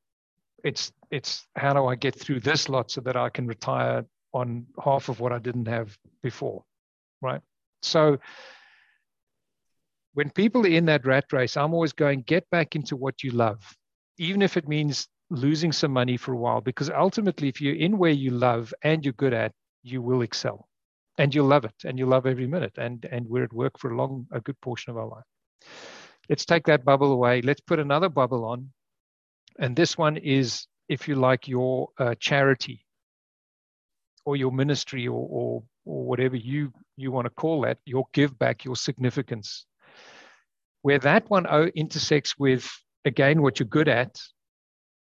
It's 0.64 0.90
it's 1.11 1.47
how 1.54 1.75
do 1.75 1.87
I 1.87 1.94
get 1.94 2.18
through 2.18 2.40
this 2.40 2.68
lot 2.68 2.90
so 2.90 3.00
that 3.02 3.16
I 3.16 3.28
can 3.28 3.47
retire 3.47 4.04
on 4.33 4.66
half 4.83 5.09
of 5.09 5.21
what 5.21 5.33
I 5.33 5.38
didn't 5.38 5.68
have 5.68 5.97
before, 6.23 6.64
right? 7.23 7.40
So 7.83 8.18
when 10.14 10.30
people 10.30 10.64
are 10.64 10.71
in 10.71 10.87
that 10.87 11.04
rat 11.04 11.26
race, 11.33 11.56
I'm 11.56 11.75
always 11.75 11.92
going, 11.92 12.23
get 12.23 12.49
back 12.50 12.75
into 12.76 12.97
what 12.97 13.23
you 13.23 13.33
love, 13.33 13.61
even 14.16 14.42
if 14.42 14.56
it 14.56 14.68
means 14.68 15.09
losing 15.30 15.73
some 15.73 15.92
money 15.92 16.16
for 16.16 16.33
a 16.33 16.37
while, 16.38 16.61
because 16.61 16.88
ultimately, 16.90 17.49
if 17.49 17.61
you're 17.61 17.75
in 17.75 17.99
where 17.99 18.12
you 18.12 18.30
love 18.30 18.73
and 18.83 19.04
you're 19.04 19.12
good 19.14 19.35
at, 19.35 19.52
you 19.83 20.00
will 20.00 20.23
excel 20.23 20.68
and 21.18 21.35
you'll 21.35 21.47
love 21.47 21.64
it 21.64 21.75
and 21.85 21.99
you'll 21.99 22.09
love 22.09 22.26
every 22.26 22.47
minute. 22.47 22.73
And, 22.78 23.04
and 23.11 23.26
we're 23.26 23.44
at 23.44 23.52
work 23.52 23.78
for 23.78 23.90
a 23.90 23.97
long, 23.97 24.26
a 24.33 24.40
good 24.40 24.61
portion 24.61 24.90
of 24.90 24.97
our 24.97 25.09
life. 25.09 25.25
Let's 26.28 26.44
take 26.44 26.64
that 26.66 26.85
bubble 26.85 27.12
away. 27.12 27.42
Let's 27.42 27.61
put 27.61 27.78
another 27.78 28.09
bubble 28.09 28.44
on. 28.44 28.71
And 29.59 29.76
this 29.76 29.99
one 29.99 30.16
is, 30.16 30.66
if 30.88 31.09
you 31.09 31.16
like, 31.16 31.49
your 31.49 31.88
uh, 31.99 32.14
charity 32.18 32.85
or 34.25 34.37
your 34.37 34.52
ministry 34.52 35.06
or, 35.06 35.26
or, 35.30 35.62
or 35.85 36.04
whatever 36.04 36.37
you, 36.37 36.73
you 36.97 37.11
want 37.11 37.26
to 37.26 37.30
call 37.30 37.62
that, 37.62 37.78
your 37.85 38.04
give 38.14 38.38
back, 38.38 38.64
your 38.64 38.76
significance 38.76 39.66
where 40.85 40.99
that 40.99 41.29
one 41.31 41.47
intersects 41.75 42.38
with 42.38 42.71
again 43.05 43.41
what 43.41 43.59
you're 43.59 43.67
good 43.79 43.88
at 43.88 44.21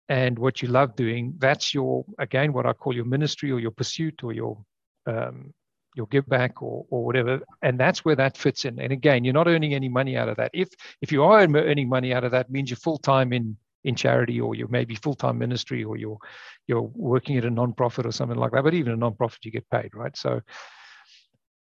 and 0.08 0.38
what 0.38 0.60
you 0.60 0.68
love 0.68 0.94
doing 0.94 1.34
that's 1.38 1.72
your 1.72 2.04
again 2.18 2.52
what 2.52 2.66
i 2.66 2.72
call 2.72 2.94
your 2.94 3.04
ministry 3.04 3.50
or 3.50 3.58
your 3.58 3.70
pursuit 3.70 4.22
or 4.22 4.32
your 4.32 4.58
um, 5.06 5.54
your 5.96 6.06
give 6.06 6.26
back 6.28 6.62
or, 6.62 6.86
or 6.90 7.04
whatever. 7.04 7.40
And 7.62 7.78
that's 7.78 8.04
where 8.04 8.14
that 8.14 8.36
fits 8.36 8.64
in. 8.64 8.78
And 8.78 8.92
again 8.92 9.24
you're 9.24 9.34
not 9.34 9.48
earning 9.48 9.74
any 9.74 9.88
money 9.88 10.16
out 10.16 10.28
of 10.28 10.36
that. 10.36 10.50
If 10.54 10.68
if 11.00 11.10
you 11.10 11.24
are 11.24 11.40
earning 11.40 11.88
money 11.88 12.12
out 12.14 12.24
of 12.24 12.30
that 12.32 12.50
means 12.50 12.70
you're 12.70 12.76
full 12.76 12.98
time 12.98 13.32
in 13.32 13.56
in 13.84 13.94
charity 13.94 14.40
or 14.40 14.54
you're 14.54 14.68
maybe 14.68 14.94
full-time 14.94 15.38
ministry 15.38 15.82
or 15.84 15.96
you're 15.96 16.18
you're 16.66 16.90
working 16.94 17.38
at 17.38 17.46
a 17.46 17.50
non-profit 17.50 18.04
or 18.06 18.12
something 18.12 18.38
like 18.38 18.52
that. 18.52 18.62
But 18.62 18.74
even 18.74 18.92
a 18.92 18.96
non-profit 18.96 19.44
you 19.44 19.50
get 19.50 19.70
paid 19.70 19.94
right? 19.94 20.16
So 20.16 20.42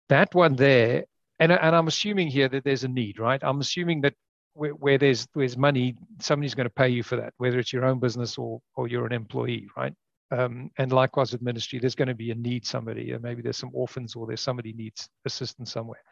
that 0.08 0.34
one 0.34 0.56
there 0.56 1.04
and, 1.40 1.52
and 1.52 1.74
i'm 1.74 1.88
assuming 1.88 2.28
here 2.28 2.48
that 2.48 2.64
there's 2.64 2.84
a 2.84 2.88
need 2.88 3.18
right? 3.18 3.40
I'm 3.42 3.60
assuming 3.60 4.02
that 4.02 4.14
where, 4.54 4.72
where 4.72 4.98
there's 4.98 5.26
there's 5.34 5.56
money 5.56 5.96
somebody's 6.20 6.54
going 6.54 6.66
to 6.66 6.74
pay 6.74 6.88
you 6.88 7.02
for 7.02 7.16
that 7.16 7.34
whether 7.38 7.58
it's 7.58 7.72
your 7.72 7.84
own 7.84 7.98
business 7.98 8.38
or 8.38 8.60
or 8.76 8.88
you're 8.88 9.06
an 9.06 9.12
employee 9.12 9.68
right? 9.76 9.94
Um, 10.32 10.70
and 10.78 10.92
likewise 10.92 11.32
with 11.32 11.42
ministry 11.42 11.80
there's 11.80 11.96
going 11.96 12.08
to 12.08 12.14
be 12.14 12.30
a 12.30 12.36
need 12.36 12.64
somebody 12.64 13.16
maybe 13.20 13.42
there's 13.42 13.56
some 13.56 13.70
orphans 13.74 14.14
or 14.14 14.26
there's 14.26 14.40
somebody 14.40 14.72
needs 14.72 15.08
assistance 15.24 15.72
somewhere. 15.72 16.02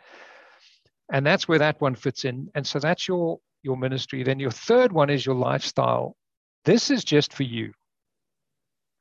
And 1.13 1.25
that's 1.25 1.49
where 1.49 1.59
that 1.59 1.81
one 1.81 1.95
fits 1.95 2.25
in. 2.25 2.51
And 2.55 2.67
so 2.67 2.79
that's 2.79 3.09
your 3.09 3.39
your 3.63 3.77
ministry. 3.77 4.23
Then 4.23 4.39
your 4.39 4.51
third 4.51 4.93
one 4.93 5.11
is 5.11 5.25
your 5.25 5.35
lifestyle. 5.35 6.17
This 6.65 6.91
is 6.91 7.05
just 7.05 7.33
for 7.33 7.45
you. 7.45 7.73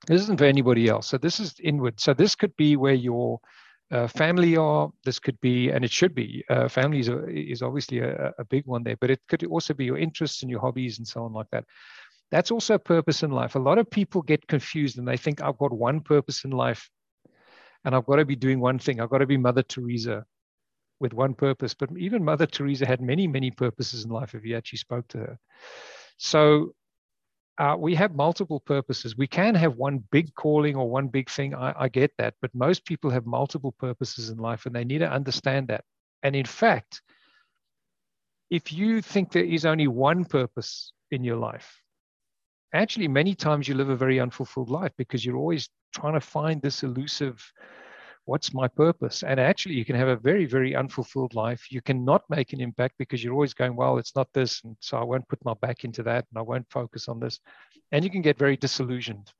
This 0.07 0.21
isn't 0.21 0.39
for 0.39 0.45
anybody 0.45 0.87
else. 0.87 1.07
So 1.07 1.17
this 1.17 1.39
is 1.39 1.55
inward. 1.61 1.99
So 1.99 2.13
this 2.13 2.35
could 2.35 2.55
be 2.55 2.75
where 2.75 2.93
your 2.93 3.39
uh, 3.91 4.07
family 4.07 4.57
are 4.57 4.89
this 5.05 5.19
could 5.19 5.39
be 5.39 5.69
and 5.69 5.85
it 5.85 5.91
should 5.91 6.13
be 6.13 6.43
uh, 6.49 6.67
family 6.67 6.99
is, 6.99 7.09
is 7.27 7.61
obviously 7.61 7.99
a, 7.99 8.33
a 8.37 8.45
big 8.45 8.65
one 8.65 8.83
there 8.83 8.97
but 8.99 9.09
it 9.09 9.21
could 9.27 9.43
also 9.45 9.73
be 9.73 9.85
your 9.85 9.97
interests 9.97 10.41
and 10.41 10.51
your 10.51 10.59
hobbies 10.59 10.97
and 10.97 11.07
so 11.07 11.23
on 11.23 11.33
like 11.33 11.49
that 11.51 11.63
that's 12.29 12.51
also 12.51 12.73
a 12.73 12.79
purpose 12.79 13.23
in 13.23 13.31
life 13.31 13.55
a 13.55 13.59
lot 13.59 13.77
of 13.77 13.89
people 13.89 14.21
get 14.21 14.45
confused 14.47 14.97
and 14.97 15.07
they 15.07 15.17
think 15.17 15.41
i've 15.41 15.57
got 15.57 15.71
one 15.71 16.01
purpose 16.01 16.43
in 16.43 16.51
life 16.51 16.89
and 17.85 17.95
i've 17.95 18.05
got 18.05 18.17
to 18.17 18.25
be 18.25 18.35
doing 18.35 18.59
one 18.59 18.77
thing 18.77 18.99
i've 18.99 19.09
got 19.09 19.19
to 19.19 19.25
be 19.25 19.37
mother 19.37 19.63
teresa 19.63 20.25
with 20.99 21.13
one 21.13 21.33
purpose. 21.33 21.73
But 21.73 21.89
even 21.97 22.23
Mother 22.23 22.45
Teresa 22.45 22.85
had 22.85 23.01
many, 23.01 23.27
many 23.27 23.51
purposes 23.51 24.03
in 24.03 24.11
life 24.11 24.35
if 24.35 24.45
you 24.45 24.55
actually 24.55 24.79
spoke 24.79 25.07
to 25.09 25.17
her. 25.19 25.39
So 26.17 26.73
uh, 27.57 27.75
we 27.77 27.95
have 27.95 28.15
multiple 28.15 28.59
purposes. 28.59 29.17
We 29.17 29.27
can 29.27 29.55
have 29.55 29.75
one 29.75 30.03
big 30.11 30.33
calling 30.35 30.75
or 30.75 30.89
one 30.89 31.07
big 31.07 31.29
thing. 31.29 31.55
I, 31.55 31.73
I 31.77 31.89
get 31.89 32.11
that. 32.17 32.35
But 32.41 32.53
most 32.53 32.85
people 32.85 33.09
have 33.09 33.25
multiple 33.25 33.71
purposes 33.71 34.29
in 34.29 34.37
life 34.37 34.65
and 34.65 34.75
they 34.75 34.83
need 34.83 34.99
to 34.99 35.11
understand 35.11 35.67
that. 35.69 35.83
And 36.23 36.35
in 36.35 36.45
fact, 36.45 37.01
if 38.49 38.71
you 38.71 39.01
think 39.01 39.31
there 39.31 39.43
is 39.43 39.65
only 39.65 39.87
one 39.87 40.23
purpose 40.23 40.93
in 41.11 41.23
your 41.23 41.37
life, 41.37 41.81
actually, 42.73 43.07
many 43.07 43.33
times 43.33 43.67
you 43.67 43.75
live 43.75 43.89
a 43.89 43.95
very 43.95 44.19
unfulfilled 44.19 44.69
life 44.69 44.91
because 44.97 45.25
you're 45.25 45.37
always 45.37 45.67
trying 45.93 46.13
to 46.13 46.21
find 46.21 46.61
this 46.61 46.83
elusive 46.83 47.43
what's 48.27 48.53
my 48.53 48.67
purpose? 48.67 49.23
And 49.23 49.39
actually, 49.39 49.75
you 49.75 49.85
can 49.85 49.95
have 49.95 50.09
a 50.09 50.17
very, 50.17 50.45
very 50.45 50.75
unfulfilled 50.75 51.33
life. 51.33 51.71
You 51.71 51.81
cannot 51.81 52.29
make 52.29 52.51
an 52.51 52.59
impact 52.59 52.95
because 52.99 53.23
you're 53.23 53.33
always 53.33 53.53
going, 53.53 53.75
well, 53.75 53.97
it's 53.97 54.15
not 54.15 54.27
this. 54.33 54.61
And 54.65 54.75
so 54.81 54.97
I 54.97 55.03
won't 55.03 55.27
put 55.29 55.43
my 55.45 55.53
back 55.61 55.85
into 55.85 56.03
that 56.03 56.25
and 56.29 56.37
I 56.37 56.41
won't 56.41 56.69
focus 56.69 57.07
on 57.07 57.21
this. 57.21 57.39
And 57.93 58.03
you 58.03 58.11
can 58.11 58.21
get 58.21 58.37
very 58.37 58.57
disillusioned. 58.57 59.31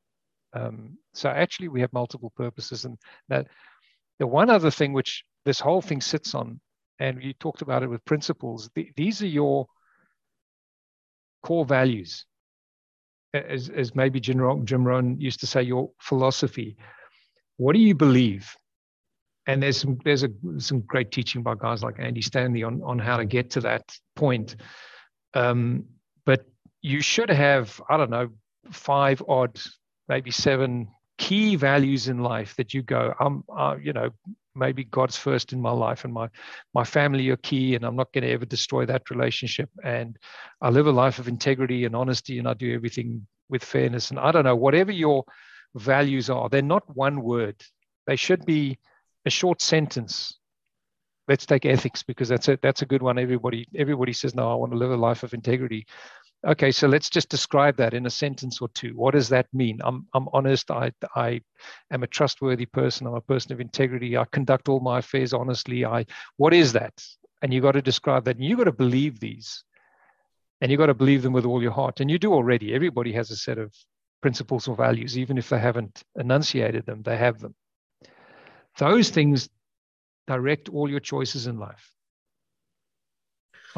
Um, 0.53 0.98
so 1.13 1.29
actually, 1.29 1.67
we 1.67 1.82
have 1.82 1.91
multiple 1.91 2.32
purposes. 2.36 2.86
And 2.86 2.98
that 3.27 3.48
the 4.20 4.27
one 4.27 4.50
other 4.50 4.72
thing 4.72 4.94
which 4.94 5.25
this 5.44 5.60
whole 5.60 5.82
thing 5.82 6.00
sits 6.00 6.34
on, 6.34 6.62
and 6.98 7.22
you 7.22 7.34
talked 7.34 7.62
about 7.62 7.84
it 7.84 7.89
with 7.89 8.06
principles, 8.06 8.70
the, 8.74 8.89
these 8.96 9.22
are 9.22 9.27
your 9.27 9.67
core 11.44 11.65
values. 11.65 12.25
As, 13.34 13.67
as 13.70 13.94
maybe 13.94 14.22
Jim, 14.22 14.65
Jim 14.65 14.88
Rohn 14.88 15.20
used 15.20 15.41
to 15.41 15.48
say, 15.48 15.62
your 15.62 15.91
philosophy. 16.00 16.77
What 17.58 17.74
do 17.74 17.79
you 17.79 17.94
believe? 17.94 18.56
And 19.48 19.63
there's 19.63 19.77
some 19.77 19.98
there's 20.04 20.24
a 20.24 20.30
some 20.58 20.82
great 20.82 21.12
teaching 21.12 21.42
by 21.42 21.56
guys 21.56 21.82
like 21.82 21.96
Andy 22.00 22.22
Stanley 22.22 22.63
on 22.63 22.82
on 22.84 23.00
how 23.00 23.18
to 23.18 23.25
get 23.25 23.50
to 23.51 23.62
that 23.62 23.98
point. 24.16 24.58
Um, 25.34 25.86
but 26.25 26.46
you 26.82 27.01
should 27.01 27.30
have 27.30 27.82
I 27.89 27.98
don't 27.98 28.10
know 28.10 28.30
five 28.72 29.24
odd 29.27 29.60
maybe 30.10 30.32
seven 30.32 30.89
key 31.18 31.56
values 31.56 32.10
in 32.10 32.20
life 32.20 32.56
that 32.58 32.74
you 32.74 32.84
go 32.84 33.13
I'm 33.20 33.44
uh, 33.50 33.77
you 33.82 33.94
know 33.94 34.10
maybe 34.54 34.84
God's 34.84 35.18
first 35.18 35.54
in 35.54 35.62
my 35.62 35.72
life 35.72 36.04
and 36.04 36.13
my 36.13 36.30
my 36.74 36.84
family 36.84 37.30
are 37.30 37.38
key 37.38 37.75
and 37.75 37.86
I'm 37.86 37.96
not 37.96 38.12
going 38.12 38.24
to 38.24 38.32
ever 38.32 38.46
destroy 38.46 38.86
that 38.88 39.10
relationship. 39.10 39.70
And 39.84 40.18
I 40.62 40.70
live 40.70 40.88
a 40.88 40.92
life 40.92 41.20
of 41.20 41.27
integrity 41.27 41.86
and 41.86 41.96
honesty 41.96 42.38
and 42.39 42.48
I 42.48 42.54
do 42.54 42.74
everything 42.74 43.25
with 43.50 43.63
fairness. 43.63 44.10
And 44.10 44.20
I 44.20 44.32
don't 44.32 44.44
know 44.44 44.56
whatever 44.56 44.92
your 44.92 45.24
values 45.75 46.30
are 46.30 46.50
they're 46.50 46.62
not 46.62 46.96
one 46.96 47.22
word. 47.22 47.56
They 48.08 48.16
should 48.16 48.46
be 48.46 48.80
a 49.27 49.29
short 49.29 49.62
sentence. 49.62 50.39
Let's 51.27 51.46
take 51.46 51.65
ethics 51.65 52.03
because 52.03 52.29
that's 52.29 52.48
a 52.48 52.57
that's 52.62 52.81
a 52.81 52.86
good 52.86 53.01
one. 53.01 53.19
Everybody 53.19 53.67
everybody 53.75 54.13
says, 54.13 54.34
no, 54.34 54.50
I 54.51 54.55
want 54.55 54.72
to 54.72 54.77
live 54.77 54.91
a 54.91 54.98
life 54.98 55.24
of 55.24 55.34
integrity. 55.34 55.86
Okay, 56.46 56.72
so 56.72 56.88
let's 56.88 57.10
just 57.10 57.29
describe 57.29 57.75
that 57.77 57.93
in 57.93 58.05
a 58.05 58.10
sentence 58.10 58.62
or 58.62 58.69
two. 58.69 58.93
What 58.96 59.13
does 59.13 59.27
that 59.29 59.48
mean? 59.53 59.79
I'm 59.84 60.07
I'm 60.13 60.27
honest. 60.34 60.72
I 60.72 60.91
I 61.15 61.41
am 61.91 62.03
a 62.03 62.07
trustworthy 62.07 62.65
person. 62.65 63.07
I'm 63.07 63.15
a 63.15 63.22
person 63.22 63.51
of 63.51 63.60
integrity. 63.60 64.17
I 64.17 64.25
conduct 64.31 64.69
all 64.69 64.79
my 64.79 65.00
affairs 65.00 65.34
honestly. 65.34 65.86
I 65.86 66.05
what 66.38 66.53
is 66.53 66.74
that? 66.74 66.93
And 67.41 67.53
you 67.53 67.62
got 67.62 67.74
to 67.74 67.81
describe 67.81 68.24
that. 68.25 68.38
And 68.38 68.46
you 68.46 68.55
got 68.55 68.63
to 68.63 68.72
believe 68.72 69.19
these, 69.19 69.63
and 70.62 70.72
you 70.72 70.77
got 70.77 70.88
to 70.88 70.93
believe 70.93 71.24
them 71.24 71.34
with 71.34 71.46
all 71.46 71.62
your 71.62 71.72
heart. 71.72 72.00
And 72.00 72.10
you 72.10 72.17
do 72.17 72.34
already. 72.34 72.74
Everybody 72.74 73.12
has 73.13 73.31
a 73.31 73.36
set 73.36 73.57
of 73.57 73.74
principles 74.22 74.67
or 74.67 74.75
values, 74.75 75.17
even 75.17 75.38
if 75.38 75.50
they 75.50 75.60
haven't 75.60 76.03
enunciated 76.15 76.86
them. 76.86 77.01
They 77.03 77.17
have 77.17 77.39
them. 77.39 77.53
Those 78.77 79.10
things 79.10 79.50
direct 80.27 80.69
all 80.69 80.89
your 80.89 81.00
choices 81.00 81.48
in 81.48 81.57
life. 81.57 81.91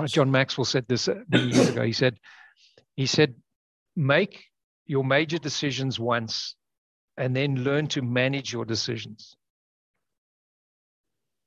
John 0.07 0.31
Maxwell 0.31 0.65
said 0.65 0.85
this 0.87 1.09
many 1.27 1.53
years 1.53 1.69
ago. 1.69 1.83
He 1.83 1.93
said, 1.93 2.17
he 2.95 3.05
said, 3.05 3.35
make 3.95 4.45
your 4.85 5.03
major 5.03 5.37
decisions 5.37 5.99
once 5.99 6.55
and 7.17 7.35
then 7.35 7.63
learn 7.63 7.87
to 7.87 8.01
manage 8.01 8.53
your 8.53 8.65
decisions. 8.65 9.35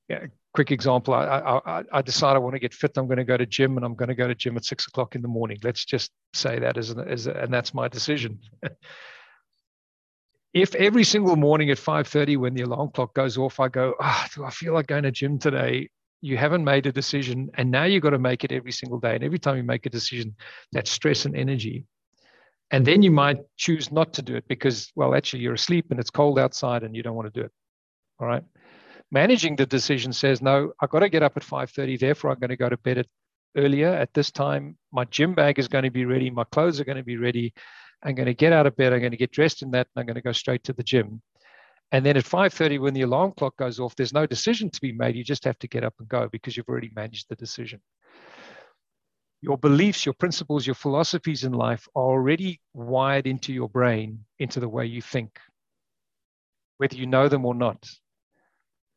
Yeah, 0.09 0.27
quick 0.53 0.71
example. 0.71 1.15
I, 1.15 1.61
I, 1.65 1.85
I 1.93 2.03
decide 2.03 2.37
I 2.37 2.39
want 2.39 2.55
to 2.55 2.59
get 2.59 2.75
fit. 2.75 2.93
I'm 2.97 3.07
going 3.07 3.19
to 3.19 3.25
go 3.25 3.37
to 3.37 3.47
gym 3.47 3.77
and 3.77 3.87
I'm 3.87 3.95
going 3.95 4.11
to 4.11 4.15
go 4.15 4.29
to 4.29 4.35
gym 4.35 4.57
at 4.57 4.65
six 4.65 4.87
o'clock 4.87 5.15
in 5.15 5.23
the 5.23 5.29
morning. 5.29 5.59
Let's 5.63 5.85
just 5.85 6.11
say 6.35 6.59
that 6.59 6.77
as, 6.77 6.91
an, 6.91 7.01
as 7.01 7.27
a, 7.27 7.33
and 7.33 7.53
that's 7.53 7.73
my 7.73 7.89
decision. 7.89 8.39
if 10.55 10.75
every 10.75 11.05
single 11.05 11.37
morning 11.37 11.71
at 11.71 11.79
5.30 11.79 12.37
when 12.37 12.55
the 12.55 12.63
alarm 12.63 12.91
clock 12.91 13.15
goes 13.15 13.39
off 13.39 13.61
i 13.61 13.69
go 13.69 13.95
oh, 14.01 14.25
do 14.35 14.45
i 14.45 14.51
feel 14.51 14.75
like 14.75 14.87
going 14.87 15.05
to 15.05 15.11
gym 15.11 15.39
today? 15.39 15.89
You 16.21 16.37
haven't 16.37 16.63
made 16.63 16.87
a 16.87 16.93
decision 16.93 17.51
and 17.55 17.71
now 17.71 17.85
you've 17.85 18.03
got 18.03 18.11
to 18.11 18.19
make 18.19 18.45
it 18.45 18.53
every 18.53 18.71
single 18.71 19.01
day. 19.01 19.17
And 19.17 19.25
every 19.25 19.41
time 19.41 19.57
you 19.57 19.65
make 19.65 19.87
a 19.87 19.91
decision 19.91 20.37
that's 20.71 20.89
stress 20.89 21.25
and 21.25 21.35
energy. 21.35 21.85
And 22.71 22.87
then 22.87 23.03
you 23.03 23.11
might 23.11 23.39
choose 23.57 23.91
not 23.91 24.13
to 24.15 24.23
do 24.23 24.37
it 24.37 24.45
because 24.47 24.93
well 24.95 25.15
actually 25.17 25.43
you're 25.43 25.55
asleep 25.55 25.87
and 25.91 25.99
it's 25.99 26.11
cold 26.11 26.39
outside 26.39 26.85
and 26.85 26.95
you 26.95 27.03
don't 27.03 27.17
want 27.17 27.33
to 27.33 27.41
do 27.41 27.45
it. 27.47 27.53
All 28.21 28.29
right? 28.29 28.45
Managing 29.11 29.57
the 29.57 29.67
decision 29.67 30.13
says 30.13 30.41
no 30.41 30.73
i've 30.81 30.91
got 30.91 31.01
to 31.01 31.09
get 31.09 31.25
up 31.25 31.37
at 31.37 31.43
5.30 31.43 31.99
therefore 31.99 32.31
i'm 32.31 32.39
going 32.39 32.51
to 32.51 32.57
go 32.57 32.69
to 32.69 32.77
bed 32.77 32.99
at 32.99 33.07
earlier. 33.57 33.89
At 33.89 34.15
this 34.15 34.31
time 34.31 34.77
my 34.93 35.05
gym 35.07 35.35
bag 35.35 35.59
is 35.59 35.67
going 35.67 35.85
to 35.85 35.91
be 35.91 36.05
ready. 36.05 36.31
My 36.31 36.45
clothes 36.45 36.81
are 36.81 36.85
going 36.85 36.99
to 36.99 37.05
be 37.05 37.17
ready 37.17 37.53
I'm 38.03 38.15
going 38.15 38.27
to 38.27 38.35
get 38.35 38.53
out 38.53 38.67
of 38.67 38.77
bed. 38.77 38.93
I'm 38.93 39.01
going 39.01 39.13
to 39.13 39.17
get 39.17 39.33
dressed 39.33 39.63
in 39.63 39.71
that, 39.73 39.89
and 39.95 40.01
I'm 40.01 40.07
going 40.07 40.17
to 40.17 40.23
go 40.23 40.33
straight 40.33 40.65
to 40.65 40.73
the 40.73 40.83
gym. 40.83 41.23
And 41.93 42.05
then 42.05 42.17
at 42.17 42.25
5:30, 42.25 42.81
when 42.81 42.95
the 42.95 43.03
alarm 43.03 43.33
clock 43.37 43.57
goes 43.57 43.79
off, 43.79 43.95
there's 43.95 44.15
no 44.15 44.27
decision 44.27 44.71
to 44.71 44.81
be 44.81 44.93
made. 44.93 45.15
You 45.15 45.23
just 45.23 45.45
have 45.45 45.59
to 45.59 45.69
get 45.69 45.85
up 45.85 45.95
and 45.99 46.09
go 46.09 46.29
because 46.33 46.57
you've 46.57 46.69
already 46.69 46.91
managed 46.97 47.29
the 47.29 47.37
decision. 47.37 47.81
Your 49.43 49.59
beliefs, 49.59 50.07
your 50.07 50.15
principles, 50.15 50.67
your 50.67 50.75
philosophies 50.75 51.45
in 51.45 51.53
life 51.53 51.87
are 51.95 52.03
already 52.03 52.61
wired 52.73 53.27
into 53.27 53.53
your 53.53 53.69
brain, 53.69 54.25
into 54.39 54.61
the 54.61 54.69
way 54.69 54.87
you 54.87 55.03
think, 55.03 55.39
whether 56.79 56.97
you 56.97 57.07
know 57.07 57.29
them 57.29 57.45
or 57.45 57.55
not. 57.55 57.89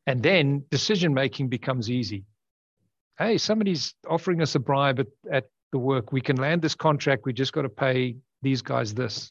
And 0.06 0.22
then 0.22 0.64
decision 0.70 1.12
making 1.12 1.48
becomes 1.48 1.90
easy. 1.90 2.24
Hey, 3.18 3.38
somebody's 3.38 3.94
offering 4.08 4.40
us 4.40 4.54
a 4.54 4.60
bribe 4.60 5.00
at, 5.00 5.08
at 5.30 5.44
the 5.72 5.78
work. 5.78 6.12
We 6.12 6.20
can 6.20 6.36
land 6.36 6.62
this 6.62 6.76
contract. 6.76 7.24
We 7.24 7.32
just 7.32 7.52
got 7.52 7.62
to 7.62 7.68
pay 7.68 8.16
these 8.42 8.62
guys 8.62 8.94
this. 8.94 9.30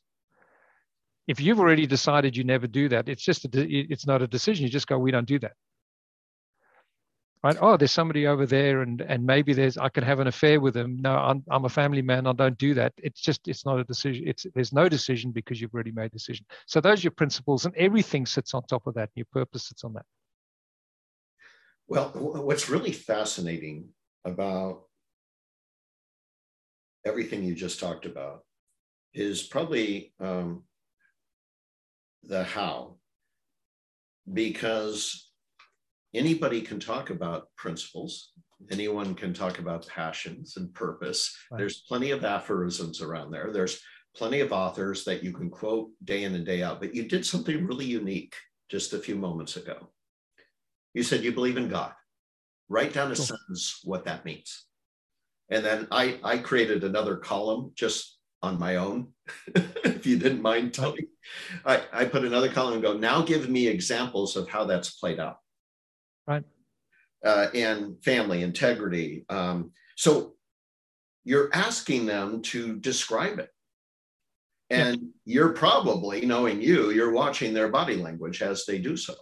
If 1.28 1.40
you've 1.40 1.60
already 1.60 1.88
decided 1.88 2.38
you 2.38 2.44
never 2.44 2.68
do 2.68 2.90
that, 2.90 3.10
it's 3.10 3.24
just 3.24 3.46
a, 3.46 3.50
it's 3.54 4.06
not 4.06 4.22
a 4.22 4.28
decision. 4.28 4.64
You 4.64 4.70
just 4.70 4.88
go, 4.88 4.98
we 4.98 5.12
don't 5.12 5.28
do 5.28 5.40
that. 5.40 5.54
Right? 7.44 7.58
Oh, 7.62 7.78
there's 7.78 7.92
somebody 7.92 8.26
over 8.26 8.48
there, 8.48 8.82
and 8.82 9.02
and 9.02 9.24
maybe 9.24 9.54
there's 9.54 9.78
I 9.78 9.90
can 9.90 10.04
have 10.04 10.20
an 10.20 10.26
affair 10.26 10.60
with 10.60 10.74
them. 10.74 10.98
No, 11.00 11.12
I'm 11.12 11.44
I'm 11.52 11.66
a 11.66 11.70
family 11.70 12.02
man. 12.02 12.26
I 12.26 12.34
don't 12.34 12.58
do 12.58 12.74
that. 12.74 12.94
It's 12.98 13.22
just 13.22 13.48
it's 13.48 13.66
not 13.66 13.80
a 13.80 13.84
decision. 13.84 14.28
It's 14.28 14.48
there's 14.56 14.74
no 14.74 14.90
decision 14.90 15.32
because 15.32 15.62
you've 15.62 15.74
already 15.74 15.92
made 15.92 16.06
a 16.06 16.10
decision. 16.10 16.48
So 16.66 16.82
those 16.82 17.02
are 17.02 17.04
your 17.04 17.12
principles, 17.12 17.66
and 17.66 17.76
everything 17.76 18.26
sits 18.26 18.56
on 18.56 18.64
top 18.64 18.88
of 18.88 18.96
that. 18.96 19.12
Your 19.14 19.28
purpose 19.32 19.68
sits 19.68 19.84
on 19.84 19.94
that. 19.94 20.06
Well, 21.88 22.10
what's 22.16 22.68
really 22.68 22.92
fascinating 22.92 23.90
about 24.24 24.86
everything 27.06 27.44
you 27.44 27.54
just 27.54 27.80
talked 27.80 28.08
about 28.08 28.45
is 29.16 29.44
probably 29.44 30.14
um, 30.20 30.64
the 32.24 32.44
how, 32.44 32.98
because 34.32 35.32
anybody 36.14 36.62
can 36.62 36.80
talk 36.80 37.10
about 37.10 37.48
principles, 37.56 38.34
anyone 38.72 39.16
can 39.16 39.34
talk 39.34 39.60
about 39.60 39.88
passions 39.88 40.58
and 40.58 40.74
purpose. 40.74 41.36
Right. 41.50 41.60
There's 41.60 41.84
plenty 41.88 42.12
of 42.12 42.26
aphorisms 42.26 43.02
around 43.02 43.32
there. 43.32 43.52
There's 43.52 43.80
plenty 44.16 44.42
of 44.42 44.52
authors 44.52 45.06
that 45.06 45.24
you 45.24 45.32
can 45.32 45.50
quote 45.50 45.90
day 46.04 46.24
in 46.24 46.36
and 46.36 46.46
day 46.46 46.62
out, 46.62 46.80
but 46.80 46.94
you 46.94 47.08
did 47.08 47.26
something 47.26 47.66
really 47.66 47.86
unique 47.86 48.36
just 48.70 48.94
a 48.94 49.00
few 49.00 49.16
moments 49.16 49.56
ago. 49.56 49.90
You 50.94 51.04
said 51.04 51.24
you 51.24 51.34
believe 51.34 51.58
in 51.58 51.70
God. 51.70 51.94
Write 52.68 52.94
down 52.94 53.12
a 53.12 53.16
sentence 53.16 53.80
what 53.84 54.06
that 54.06 54.26
means. 54.26 54.66
And 55.50 55.64
then 55.64 55.88
I, 55.92 56.20
I 56.24 56.38
created 56.40 56.84
another 56.84 57.18
column 57.18 57.72
just 57.76 58.15
on 58.46 58.60
my 58.60 58.78
own, 58.78 59.08
if 59.56 60.06
you 60.06 60.18
didn't 60.18 60.42
mind 60.42 60.74
telling. 60.74 61.08
I, 61.66 61.82
I 61.92 62.06
put 62.06 62.24
another 62.24 62.50
column 62.50 62.74
and 62.76 62.82
go, 62.82 62.98
now 62.98 63.22
give 63.22 63.50
me 63.50 63.68
examples 63.68 64.38
of 64.38 64.48
how 64.48 64.66
that's 64.66 64.92
played 64.92 65.20
out. 65.20 65.40
Right. 66.28 66.44
Uh, 67.26 67.48
and 67.54 68.04
family, 68.04 68.44
integrity. 68.44 69.26
Um, 69.30 69.72
so 69.96 70.36
you're 71.24 71.50
asking 71.54 72.06
them 72.06 72.42
to 72.44 72.78
describe 72.78 73.40
it. 73.40 73.50
And 74.70 74.98
yeah. 74.98 75.08
you're 75.26 75.54
probably, 75.54 76.26
knowing 76.26 76.62
you, 76.62 76.92
you're 76.92 77.12
watching 77.12 77.54
their 77.54 77.70
body 77.70 77.96
language 77.96 78.42
as 78.42 78.66
they 78.66 78.78
do 78.78 78.96
so. 78.96 79.16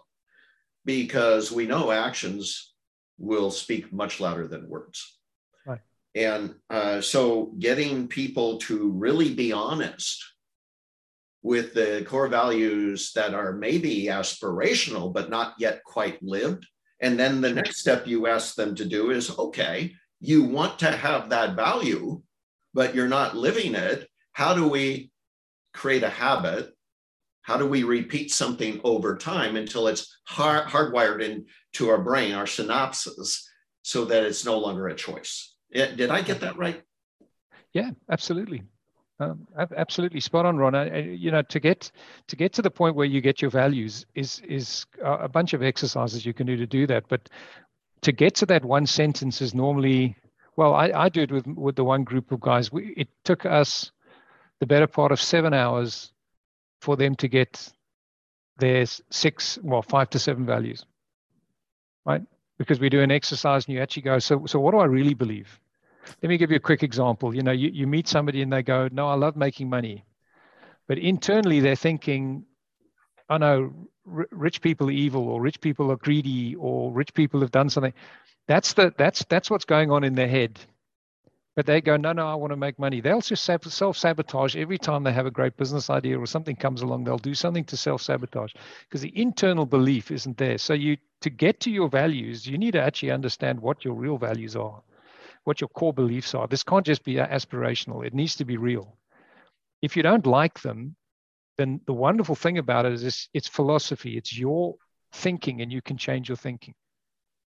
Because 0.85 1.51
we 1.51 1.65
know 1.65 1.91
actions 1.91 2.73
will 3.17 3.51
speak 3.51 3.93
much 3.93 4.19
louder 4.19 4.47
than 4.47 4.69
words. 4.69 5.17
And 6.15 6.55
uh, 6.69 7.01
so 7.01 7.53
getting 7.57 8.07
people 8.07 8.57
to 8.59 8.91
really 8.91 9.33
be 9.33 9.51
honest 9.51 10.23
with 11.41 11.73
the 11.73 12.05
core 12.07 12.27
values 12.27 13.11
that 13.13 13.33
are 13.33 13.51
maybe 13.51 14.05
aspirational, 14.05 15.13
but 15.13 15.29
not 15.29 15.55
yet 15.59 15.83
quite 15.83 16.21
lived. 16.23 16.65
And 17.01 17.19
then 17.19 17.41
the 17.41 17.51
next 17.51 17.79
step 17.79 18.07
you 18.07 18.27
ask 18.27 18.55
them 18.55 18.75
to 18.75 18.85
do 18.85 19.11
is 19.11 19.37
okay, 19.37 19.93
you 20.21 20.43
want 20.43 20.79
to 20.79 20.91
have 20.91 21.29
that 21.29 21.55
value, 21.55 22.21
but 22.73 22.95
you're 22.95 23.09
not 23.09 23.35
living 23.35 23.75
it. 23.75 24.07
How 24.31 24.53
do 24.53 24.67
we 24.67 25.11
create 25.73 26.03
a 26.03 26.09
habit? 26.09 26.71
How 27.41 27.57
do 27.57 27.67
we 27.67 27.83
repeat 27.83 28.31
something 28.31 28.79
over 28.85 29.17
time 29.17 29.57
until 29.57 29.87
it's 29.87 30.17
hard, 30.25 30.67
hardwired 30.67 31.21
into 31.21 31.89
our 31.89 32.01
brain, 32.01 32.33
our 32.33 32.45
synapses, 32.45 33.41
so 33.81 34.05
that 34.05 34.23
it's 34.23 34.45
no 34.45 34.57
longer 34.59 34.87
a 34.87 34.95
choice? 34.95 35.52
Did 35.73 36.09
I 36.11 36.21
get 36.21 36.39
that 36.41 36.57
right? 36.57 36.81
Yeah, 37.73 37.91
absolutely. 38.09 38.63
Um, 39.19 39.47
absolutely 39.77 40.19
spot 40.19 40.45
on, 40.45 40.57
Ron. 40.57 40.75
I, 40.75 40.99
you 40.99 41.31
know, 41.31 41.41
to 41.43 41.59
get 41.59 41.91
to 42.27 42.35
get 42.35 42.53
to 42.53 42.61
the 42.61 42.71
point 42.71 42.95
where 42.95 43.05
you 43.05 43.21
get 43.21 43.41
your 43.41 43.51
values 43.51 44.05
is 44.15 44.39
is 44.39 44.85
a 45.03 45.29
bunch 45.29 45.53
of 45.53 45.63
exercises 45.63 46.25
you 46.25 46.33
can 46.33 46.47
do 46.47 46.57
to 46.57 46.65
do 46.65 46.87
that. 46.87 47.07
But 47.07 47.29
to 48.01 48.11
get 48.11 48.35
to 48.35 48.45
that 48.47 48.65
one 48.65 48.85
sentence 48.85 49.41
is 49.41 49.53
normally 49.53 50.15
well, 50.55 50.73
I, 50.73 50.91
I 50.93 51.09
do 51.09 51.21
it 51.21 51.31
with 51.31 51.47
with 51.47 51.75
the 51.75 51.83
one 51.83 52.03
group 52.03 52.31
of 52.31 52.41
guys. 52.41 52.71
We, 52.71 52.93
it 52.97 53.07
took 53.23 53.45
us 53.45 53.91
the 54.59 54.65
better 54.65 54.87
part 54.87 55.11
of 55.11 55.19
seven 55.19 55.53
hours 55.53 56.11
for 56.81 56.95
them 56.95 57.15
to 57.15 57.27
get 57.27 57.71
their 58.57 58.85
six, 59.09 59.57
well, 59.63 59.81
five 59.81 60.09
to 60.11 60.19
seven 60.19 60.45
values, 60.45 60.85
right? 62.05 62.21
Because 62.57 62.79
we 62.79 62.89
do 62.89 63.01
an 63.01 63.11
exercise 63.11 63.65
and 63.65 63.75
you 63.75 63.81
actually 63.81 64.03
go, 64.03 64.19
so 64.19 64.45
so 64.45 64.59
what 64.59 64.71
do 64.71 64.77
I 64.77 64.85
really 64.85 65.13
believe? 65.13 65.59
Let 66.21 66.29
me 66.29 66.37
give 66.37 66.51
you 66.51 66.57
a 66.57 66.61
quick 66.61 66.83
example. 66.83 67.35
You 67.35 67.43
know, 67.43 67.51
you, 67.51 67.69
you 67.69 67.87
meet 67.87 68.07
somebody 68.07 68.41
and 68.41 68.51
they 68.51 68.63
go, 68.63 68.89
No, 68.91 69.07
I 69.09 69.15
love 69.15 69.35
making 69.35 69.69
money. 69.69 70.05
But 70.87 70.97
internally, 70.97 71.59
they're 71.59 71.75
thinking, 71.75 72.45
Oh 73.29 73.37
no, 73.37 73.73
r- 74.11 74.27
rich 74.31 74.61
people 74.61 74.87
are 74.89 74.91
evil, 74.91 75.29
or 75.29 75.41
rich 75.41 75.61
people 75.61 75.91
are 75.91 75.97
greedy, 75.97 76.55
or 76.55 76.91
rich 76.91 77.13
people 77.13 77.41
have 77.41 77.51
done 77.51 77.69
something. 77.69 77.93
That's 78.47 78.73
the 78.73 78.93
that's 78.97 79.25
that's 79.25 79.49
what's 79.49 79.65
going 79.65 79.91
on 79.91 80.03
in 80.03 80.15
their 80.15 80.27
head. 80.27 80.59
But 81.55 81.67
they 81.67 81.81
go, 81.81 81.97
no, 81.97 82.13
no, 82.13 82.27
I 82.27 82.33
want 82.33 82.51
to 82.51 82.57
make 82.57 82.79
money. 82.79 82.99
They'll 82.99 83.21
just 83.21 83.43
self 83.45 83.97
sabotage 83.97 84.55
every 84.55 84.79
time 84.79 85.03
they 85.03 85.13
have 85.13 85.27
a 85.27 85.31
great 85.31 85.55
business 85.55 85.89
idea 85.89 86.19
or 86.19 86.25
something 86.25 86.55
comes 86.55 86.81
along. 86.81 87.03
They'll 87.03 87.19
do 87.19 87.35
something 87.35 87.63
to 87.65 87.77
self 87.77 88.01
sabotage 88.01 88.53
because 88.89 89.01
the 89.01 89.13
internal 89.19 89.65
belief 89.67 90.09
isn't 90.11 90.37
there. 90.37 90.57
So 90.57 90.73
you 90.73 90.97
to 91.21 91.29
get 91.29 91.59
to 91.61 91.71
your 91.71 91.89
values, 91.89 92.47
you 92.47 92.57
need 92.57 92.71
to 92.71 92.81
actually 92.81 93.11
understand 93.11 93.59
what 93.59 93.85
your 93.85 93.93
real 93.93 94.17
values 94.17 94.55
are 94.55 94.81
what 95.43 95.61
your 95.61 95.67
core 95.69 95.93
beliefs 95.93 96.33
are. 96.33 96.47
This 96.47 96.63
can't 96.63 96.85
just 96.85 97.03
be 97.03 97.15
aspirational, 97.15 98.05
it 98.05 98.13
needs 98.13 98.35
to 98.35 98.45
be 98.45 98.57
real. 98.57 98.97
If 99.81 99.97
you 99.97 100.03
don't 100.03 100.25
like 100.25 100.61
them, 100.61 100.95
then 101.57 101.81
the 101.85 101.93
wonderful 101.93 102.35
thing 102.35 102.57
about 102.57 102.85
it 102.85 102.93
is 102.93 103.03
it's, 103.03 103.29
it's 103.33 103.47
philosophy, 103.47 104.17
it's 104.17 104.37
your 104.37 104.75
thinking, 105.11 105.61
and 105.61 105.71
you 105.71 105.81
can 105.81 105.97
change 105.97 106.29
your 106.29 106.37
thinking. 106.37 106.73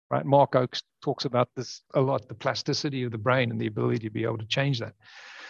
Right? 0.10 0.26
Mark 0.26 0.56
Oakes 0.56 0.84
talks 1.02 1.26
about 1.26 1.50
this 1.56 1.82
a 1.94 2.02
lot 2.02 2.28
the 2.28 2.36
plasticity 2.36 3.04
of 3.04 3.12
the 3.12 3.18
brain 3.18 3.50
and 3.50 3.60
the 3.60 3.68
ability 3.68 4.00
to 4.00 4.10
be 4.10 4.24
able 4.24 4.38
to 4.38 4.46
change 4.46 4.80
that. 4.80 4.94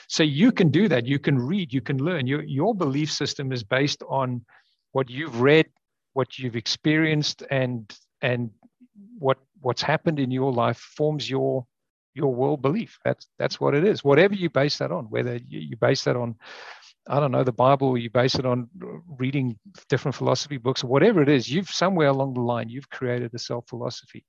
So 0.08 0.23
you 0.23 0.51
can 0.51 0.69
do 0.69 0.88
that. 0.89 1.06
You 1.06 1.19
can 1.19 1.38
read, 1.38 1.73
you 1.73 1.82
can 1.82 1.97
learn. 1.97 2.27
Your, 2.27 2.43
your 2.43 2.75
belief 2.75 3.12
system 3.12 3.51
is 3.51 3.63
based 3.63 4.03
on 4.08 4.45
what 4.91 5.10
you've 5.10 5.41
read, 5.41 5.65
what 6.13 6.38
you've 6.38 6.56
experienced, 6.56 7.43
and 7.49 7.91
and 8.21 8.51
what 9.17 9.39
what's 9.62 9.82
happened 9.82 10.19
in 10.19 10.32
your 10.32 10.51
life 10.51 10.77
forms 10.77 11.29
your 11.29 11.65
your 12.13 12.34
world 12.34 12.62
belief. 12.62 12.99
That's 13.04 13.28
that's 13.39 13.60
what 13.60 13.73
it 13.76 13.84
is. 13.84 14.04
Whatever 14.04 14.36
you 14.36 14.49
base 14.49 14.78
that 14.78 14.91
on, 14.91 15.06
whether 15.06 15.36
you, 15.36 15.60
you 15.60 15.78
base 15.78 16.04
that 16.06 16.15
on, 16.15 16.36
I 17.08 17.19
don't 17.19 17.32
know, 17.32 17.43
the 17.43 17.52
Bible, 17.52 17.89
or 17.89 17.97
you 17.97 18.10
base 18.10 18.36
it 18.36 18.45
on 18.45 18.69
reading 19.17 19.58
different 19.89 20.15
philosophy 20.15 20.58
books, 20.58 20.84
or 20.84 20.88
whatever 20.88 21.21
it 21.21 21.30
is, 21.30 21.52
you've 21.52 21.69
somewhere 21.69 22.08
along 22.08 22.34
the 22.34 22.41
line 22.41 22.69
you've 22.69 22.89
created 22.89 23.34
a 23.34 23.39
self 23.39 23.67
philosophy. 23.67 24.26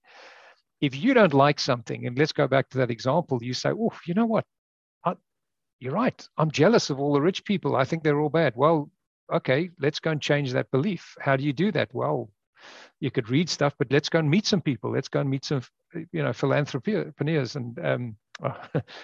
If 0.80 0.96
you 0.96 1.14
don't 1.14 1.34
like 1.34 1.60
something, 1.60 2.06
and 2.06 2.18
let's 2.18 2.32
go 2.32 2.46
back 2.48 2.68
to 2.70 2.78
that 2.78 2.90
example, 2.90 3.38
you 3.42 3.54
say, 3.54 3.70
"Oh, 3.70 3.92
you 4.06 4.14
know 4.14 4.26
what? 4.26 4.44
I, 5.04 5.14
you're 5.80 5.92
right. 5.92 6.28
I'm 6.36 6.50
jealous 6.50 6.90
of 6.90 6.98
all 7.00 7.12
the 7.12 7.20
rich 7.20 7.44
people. 7.44 7.76
I 7.76 7.84
think 7.84 8.02
they're 8.02 8.20
all 8.20 8.28
bad." 8.30 8.54
Well, 8.56 8.90
okay, 9.32 9.70
let's 9.80 10.00
go 10.00 10.10
and 10.10 10.20
change 10.20 10.52
that 10.52 10.70
belief. 10.70 11.14
How 11.20 11.36
do 11.36 11.44
you 11.44 11.52
do 11.52 11.72
that? 11.72 11.94
Well, 11.94 12.30
you 13.00 13.10
could 13.10 13.30
read 13.30 13.48
stuff, 13.48 13.74
but 13.78 13.92
let's 13.92 14.08
go 14.08 14.18
and 14.18 14.30
meet 14.30 14.46
some 14.46 14.62
people. 14.62 14.92
Let's 14.92 15.08
go 15.08 15.20
and 15.20 15.30
meet 15.30 15.44
some, 15.44 15.62
you 16.12 16.22
know, 16.22 16.32
philanthropiers 16.32 17.56
and 17.56 17.78
um, 17.84 18.16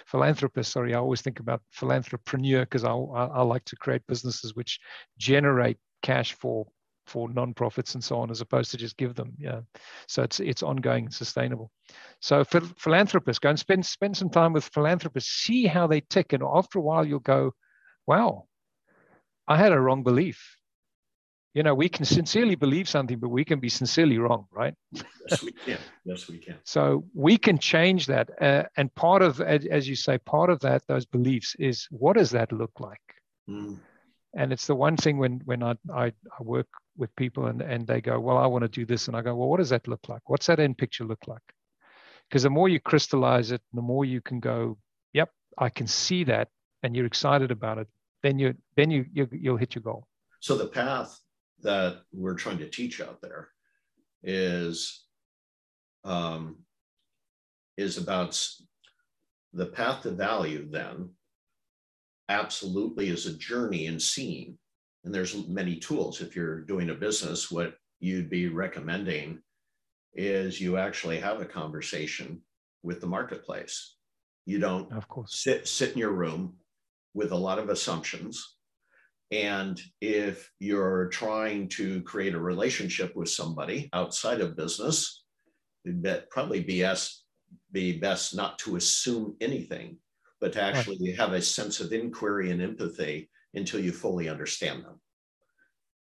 philanthropists. 0.06 0.72
Sorry, 0.72 0.94
I 0.94 0.98
always 0.98 1.22
think 1.22 1.40
about 1.40 1.62
philanthropreneur 1.76 2.60
because 2.60 2.84
I, 2.84 2.92
I, 2.92 3.24
I 3.26 3.42
like 3.42 3.64
to 3.66 3.76
create 3.76 4.06
businesses 4.06 4.54
which 4.54 4.78
generate 5.18 5.78
cash 6.02 6.34
for 6.34 6.66
for 7.06 7.28
nonprofits 7.28 7.94
and 7.94 8.04
so 8.04 8.18
on, 8.20 8.30
as 8.30 8.40
opposed 8.40 8.70
to 8.70 8.76
just 8.76 8.96
give 8.96 9.14
them. 9.14 9.32
Yeah, 9.38 9.60
so 10.06 10.22
it's 10.22 10.40
it's 10.40 10.62
ongoing 10.62 11.06
and 11.06 11.14
sustainable. 11.14 11.70
So 12.20 12.44
for 12.44 12.60
philanthropists, 12.60 13.40
go 13.40 13.50
and 13.50 13.58
spend 13.58 13.84
spend 13.84 14.16
some 14.16 14.30
time 14.30 14.52
with 14.52 14.64
philanthropists, 14.64 15.44
see 15.44 15.66
how 15.66 15.86
they 15.86 16.02
tick, 16.02 16.32
and 16.32 16.42
after 16.42 16.78
a 16.78 16.82
while 16.82 17.04
you'll 17.04 17.20
go, 17.20 17.52
wow, 18.06 18.46
I 19.48 19.56
had 19.56 19.72
a 19.72 19.80
wrong 19.80 20.02
belief 20.02 20.59
you 21.54 21.62
know 21.62 21.74
we 21.74 21.88
can 21.88 22.04
sincerely 22.04 22.54
believe 22.54 22.88
something 22.88 23.18
but 23.18 23.28
we 23.28 23.44
can 23.44 23.58
be 23.60 23.68
sincerely 23.68 24.18
wrong 24.18 24.46
right? 24.52 24.74
Yes 25.28 25.42
we 25.42 25.52
can. 25.52 25.78
Yes 26.04 26.28
we 26.28 26.38
can. 26.38 26.56
So 26.64 27.04
we 27.14 27.36
can 27.36 27.58
change 27.58 28.06
that. 28.06 28.30
Uh, 28.40 28.64
and 28.76 28.92
part 28.94 29.22
of 29.22 29.40
as 29.40 29.88
you 29.88 29.96
say 29.96 30.18
part 30.18 30.50
of 30.50 30.60
that 30.60 30.82
those 30.86 31.06
beliefs 31.06 31.54
is 31.58 31.86
what 31.90 32.16
does 32.16 32.30
that 32.30 32.52
look 32.52 32.72
like? 32.78 33.00
Mm. 33.48 33.78
and 34.34 34.52
it's 34.52 34.66
the 34.66 34.76
one 34.76 34.96
thing 34.96 35.18
when 35.18 35.40
when 35.44 35.62
I, 35.62 35.74
I, 35.92 36.06
I 36.06 36.42
work 36.42 36.68
with 36.96 37.14
people 37.16 37.46
and 37.46 37.62
and 37.62 37.86
they 37.86 38.00
go 38.00 38.20
well 38.20 38.38
i 38.38 38.46
want 38.46 38.62
to 38.62 38.68
do 38.68 38.84
this. 38.86 39.08
And 39.08 39.16
i 39.16 39.22
go 39.22 39.34
well 39.34 39.48
what 39.48 39.58
does 39.58 39.70
that 39.70 39.88
look 39.88 40.08
like? 40.08 40.22
What's 40.30 40.46
that 40.46 40.60
end 40.60 40.78
picture 40.78 41.04
look 41.04 41.26
like? 41.26 41.46
Because 42.28 42.44
the 42.44 42.50
more 42.50 42.68
you 42.68 42.80
crystallize 42.80 43.50
it 43.50 43.62
the 43.72 43.82
more 43.82 44.04
you 44.04 44.20
can 44.20 44.38
go 44.40 44.78
yep 45.12 45.30
i 45.58 45.68
can 45.68 45.86
see 45.86 46.22
that 46.24 46.48
and 46.82 46.94
you're 46.94 47.06
excited 47.06 47.50
about 47.50 47.78
it 47.78 47.88
then 48.22 48.38
you 48.38 48.54
then 48.76 48.90
you, 48.90 49.04
you 49.12 49.28
you'll 49.32 49.56
hit 49.56 49.74
your 49.74 49.82
goal. 49.82 50.06
So 50.40 50.56
the 50.56 50.66
path 50.66 51.18
that 51.62 52.02
we're 52.12 52.34
trying 52.34 52.58
to 52.58 52.68
teach 52.68 53.00
out 53.00 53.20
there 53.20 53.48
is 54.22 55.04
um, 56.04 56.56
is 57.76 57.98
about 57.98 58.42
the 59.52 59.66
path 59.66 60.02
to 60.02 60.10
value 60.10 60.68
then 60.70 61.10
absolutely 62.28 63.08
is 63.08 63.26
a 63.26 63.36
journey 63.36 63.86
in 63.86 63.98
seeing. 63.98 64.56
And 65.04 65.14
there's 65.14 65.48
many 65.48 65.76
tools. 65.76 66.20
If 66.20 66.36
you're 66.36 66.60
doing 66.60 66.90
a 66.90 66.94
business 66.94 67.50
what 67.50 67.74
you'd 67.98 68.30
be 68.30 68.48
recommending 68.48 69.40
is 70.14 70.60
you 70.60 70.76
actually 70.76 71.18
have 71.20 71.40
a 71.40 71.46
conversation 71.46 72.40
with 72.82 73.00
the 73.00 73.06
marketplace. 73.06 73.96
You 74.46 74.58
don't 74.58 74.92
of 74.92 75.06
course. 75.08 75.34
sit 75.34 75.68
sit 75.68 75.92
in 75.92 75.98
your 75.98 76.12
room 76.12 76.54
with 77.14 77.32
a 77.32 77.36
lot 77.36 77.58
of 77.58 77.68
assumptions 77.68 78.56
and 79.30 79.80
if 80.00 80.50
you're 80.58 81.08
trying 81.08 81.68
to 81.68 82.02
create 82.02 82.34
a 82.34 82.40
relationship 82.40 83.14
with 83.14 83.28
somebody 83.28 83.88
outside 83.92 84.40
of 84.40 84.56
business, 84.56 85.22
it'd 85.84 86.28
probably 86.30 86.62
be 86.62 86.82
best, 86.82 87.24
be 87.70 87.98
best 87.98 88.34
not 88.34 88.58
to 88.60 88.76
assume 88.76 89.36
anything, 89.40 89.98
but 90.40 90.52
to 90.54 90.62
actually 90.62 91.12
have 91.12 91.32
a 91.32 91.42
sense 91.42 91.78
of 91.78 91.92
inquiry 91.92 92.50
and 92.50 92.60
empathy 92.60 93.30
until 93.54 93.80
you 93.80 93.92
fully 93.92 94.28
understand 94.28 94.84
them. 94.84 95.00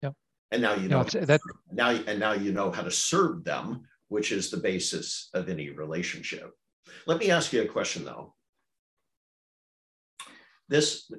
Yep. 0.02 0.14
And 0.50 0.62
now 0.62 0.74
you 0.74 0.88
know 0.88 1.02
no, 1.02 1.20
uh, 1.20 1.24
that 1.24 1.40
now 1.70 1.90
and 1.90 2.18
now 2.18 2.32
you 2.32 2.52
know 2.52 2.72
how 2.72 2.82
to 2.82 2.90
serve 2.90 3.44
them, 3.44 3.82
which 4.08 4.32
is 4.32 4.50
the 4.50 4.56
basis 4.56 5.30
of 5.32 5.48
any 5.48 5.70
relationship. 5.70 6.50
Let 7.06 7.18
me 7.18 7.30
ask 7.30 7.52
you 7.52 7.62
a 7.62 7.66
question 7.66 8.04
though. 8.04 8.34
This 10.68 11.10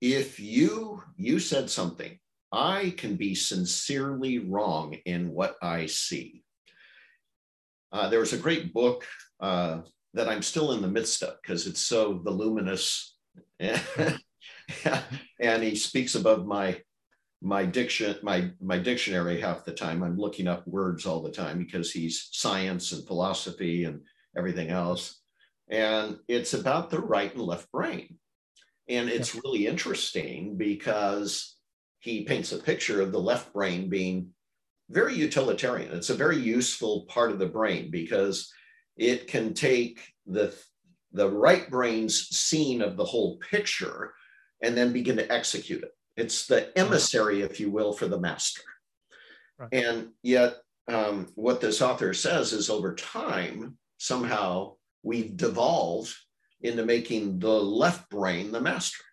if 0.00 0.40
you 0.40 1.02
you 1.16 1.38
said 1.38 1.70
something, 1.70 2.18
I 2.52 2.94
can 2.96 3.16
be 3.16 3.34
sincerely 3.34 4.38
wrong 4.38 4.94
in 5.06 5.32
what 5.32 5.56
I 5.62 5.86
see. 5.86 6.44
Uh, 7.90 8.08
there 8.08 8.20
was 8.20 8.32
a 8.32 8.38
great 8.38 8.72
book 8.72 9.06
uh, 9.40 9.80
that 10.14 10.28
I'm 10.28 10.42
still 10.42 10.72
in 10.72 10.82
the 10.82 10.88
midst 10.88 11.22
of 11.22 11.36
because 11.42 11.66
it's 11.66 11.80
so 11.80 12.18
voluminous, 12.18 13.16
and 13.60 14.20
he 15.62 15.74
speaks 15.74 16.14
above 16.14 16.46
my 16.46 16.80
my 17.42 17.66
diction 17.66 18.16
my 18.22 18.50
my 18.60 18.78
dictionary 18.78 19.40
half 19.40 19.64
the 19.64 19.72
time. 19.72 20.02
I'm 20.02 20.16
looking 20.16 20.48
up 20.48 20.66
words 20.66 21.06
all 21.06 21.22
the 21.22 21.32
time 21.32 21.58
because 21.58 21.92
he's 21.92 22.28
science 22.32 22.92
and 22.92 23.06
philosophy 23.06 23.84
and 23.84 24.00
everything 24.36 24.70
else, 24.70 25.20
and 25.68 26.18
it's 26.28 26.54
about 26.54 26.90
the 26.90 27.00
right 27.00 27.32
and 27.32 27.42
left 27.42 27.70
brain, 27.70 28.18
and 28.88 29.08
it's 29.08 29.34
really 29.34 29.66
interesting 29.66 30.56
because 30.56 31.56
he 32.00 32.24
paints 32.24 32.52
a 32.52 32.58
picture 32.58 33.00
of 33.00 33.12
the 33.12 33.20
left 33.20 33.52
brain 33.52 33.88
being 33.88 34.28
very 34.90 35.14
utilitarian. 35.14 35.94
It's 35.94 36.10
a 36.10 36.14
very 36.14 36.36
useful 36.36 37.06
part 37.08 37.30
of 37.30 37.38
the 37.38 37.46
brain 37.46 37.90
because 37.90 38.52
it 38.96 39.26
can 39.26 39.54
take 39.54 40.00
the, 40.26 40.54
the 41.12 41.30
right 41.30 41.68
brain's 41.70 42.28
scene 42.28 42.82
of 42.82 42.96
the 42.96 43.04
whole 43.04 43.38
picture 43.38 44.12
and 44.62 44.76
then 44.76 44.92
begin 44.92 45.16
to 45.16 45.32
execute 45.32 45.82
it. 45.82 45.92
It's 46.16 46.46
the 46.46 46.76
emissary, 46.78 47.40
if 47.40 47.58
you 47.58 47.70
will, 47.70 47.92
for 47.92 48.06
the 48.06 48.20
master. 48.20 48.62
Right. 49.58 49.72
And 49.72 50.08
yet, 50.22 50.56
um, 50.88 51.28
what 51.34 51.60
this 51.60 51.80
author 51.80 52.12
says 52.12 52.52
is 52.52 52.68
over 52.68 52.94
time, 52.94 53.78
somehow 53.98 54.74
we've 55.02 55.36
devolved 55.36 56.14
into 56.64 56.84
making 56.84 57.38
the 57.38 57.48
left 57.48 58.08
brain 58.10 58.50
the 58.50 58.60
master. 58.60 59.04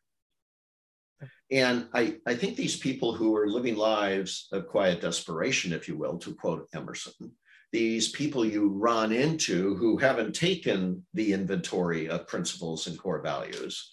And 1.52 1.88
I, 1.94 2.16
I 2.26 2.34
think 2.34 2.56
these 2.56 2.78
people 2.78 3.14
who 3.14 3.36
are 3.36 3.48
living 3.48 3.76
lives 3.76 4.48
of 4.54 4.70
quiet 4.70 5.02
desperation, 5.02 5.74
if 5.74 5.88
you 5.88 5.98
will, 5.98 6.18
to 6.20 6.34
quote 6.34 6.68
Emerson, 6.74 7.34
these 7.74 8.10
people 8.10 8.46
you 8.46 8.70
run 8.70 9.12
into 9.12 9.76
who 9.76 9.98
haven't 9.98 10.34
taken 10.34 11.06
the 11.14 11.34
inventory 11.34 12.10
of 12.10 12.28
principles 12.28 12.88
and 12.88 12.98
core 12.98 13.22
values 13.22 13.92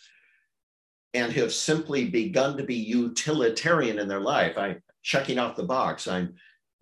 and 1.15 1.33
have 1.33 1.53
simply 1.53 2.05
begun 2.05 2.57
to 2.57 2.65
be 2.65 2.77
utilitarian 2.77 3.99
in 3.99 4.07
their 4.07 4.21
life. 4.21 4.57
I'm 4.57 4.81
checking 5.03 5.39
off 5.39 5.57
the 5.57 5.65
box. 5.65 6.07
I'm 6.07 6.35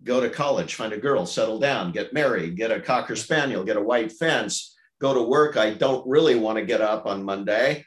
go 0.03 0.19
to 0.19 0.29
college, 0.29 0.75
find 0.75 0.93
a 0.93 0.97
girl, 0.97 1.25
settle 1.25 1.59
down, 1.59 1.91
get 1.91 2.13
married, 2.13 2.55
get 2.55 2.71
a 2.71 2.79
cocker 2.79 3.15
spaniel, 3.15 3.63
get 3.63 3.77
a 3.77 3.81
white 3.81 4.11
fence, 4.11 4.76
go 4.99 5.13
to 5.13 5.21
work. 5.21 5.57
I 5.57 5.73
don't 5.73 6.07
really 6.07 6.35
want 6.35 6.57
to 6.57 6.65
get 6.65 6.81
up 6.81 7.05
on 7.05 7.23
Monday. 7.23 7.85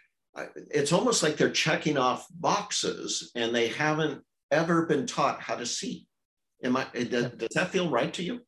It's 0.71 0.93
almost 0.93 1.23
like 1.23 1.37
they're 1.37 1.51
checking 1.51 1.99
off 1.99 2.27
boxes 2.31 3.33
and 3.35 3.55
they 3.55 3.69
haven't 3.69 4.23
ever 4.51 4.87
been 4.87 5.07
taught 5.07 5.41
how 5.41 5.57
to 5.57 5.67
see. 5.67 6.07
Am 6.63 6.77
I, 6.77 6.87
does, 6.93 7.33
does 7.33 7.49
that 7.55 7.71
feel 7.71 7.91
right 7.91 8.13
to 8.15 8.23
you? 8.23 8.41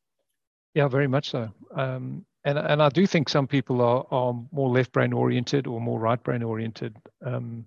Yeah, 0.75 0.89
very 0.89 1.09
much 1.09 1.31
so. 1.31 1.51
Um, 1.75 2.25
and 2.45 2.59
and 2.59 2.83
I 2.83 2.89
do 2.89 3.07
think 3.07 3.29
some 3.29 3.47
people 3.47 3.81
are 3.81 4.05
are 4.11 4.35
more 4.51 4.69
left 4.69 4.93
brain 4.93 5.13
oriented 5.13 5.67
or 5.67 5.81
more 5.81 6.01
right 6.01 6.23
brain 6.23 6.43
oriented. 6.43 6.97
Um, 7.25 7.67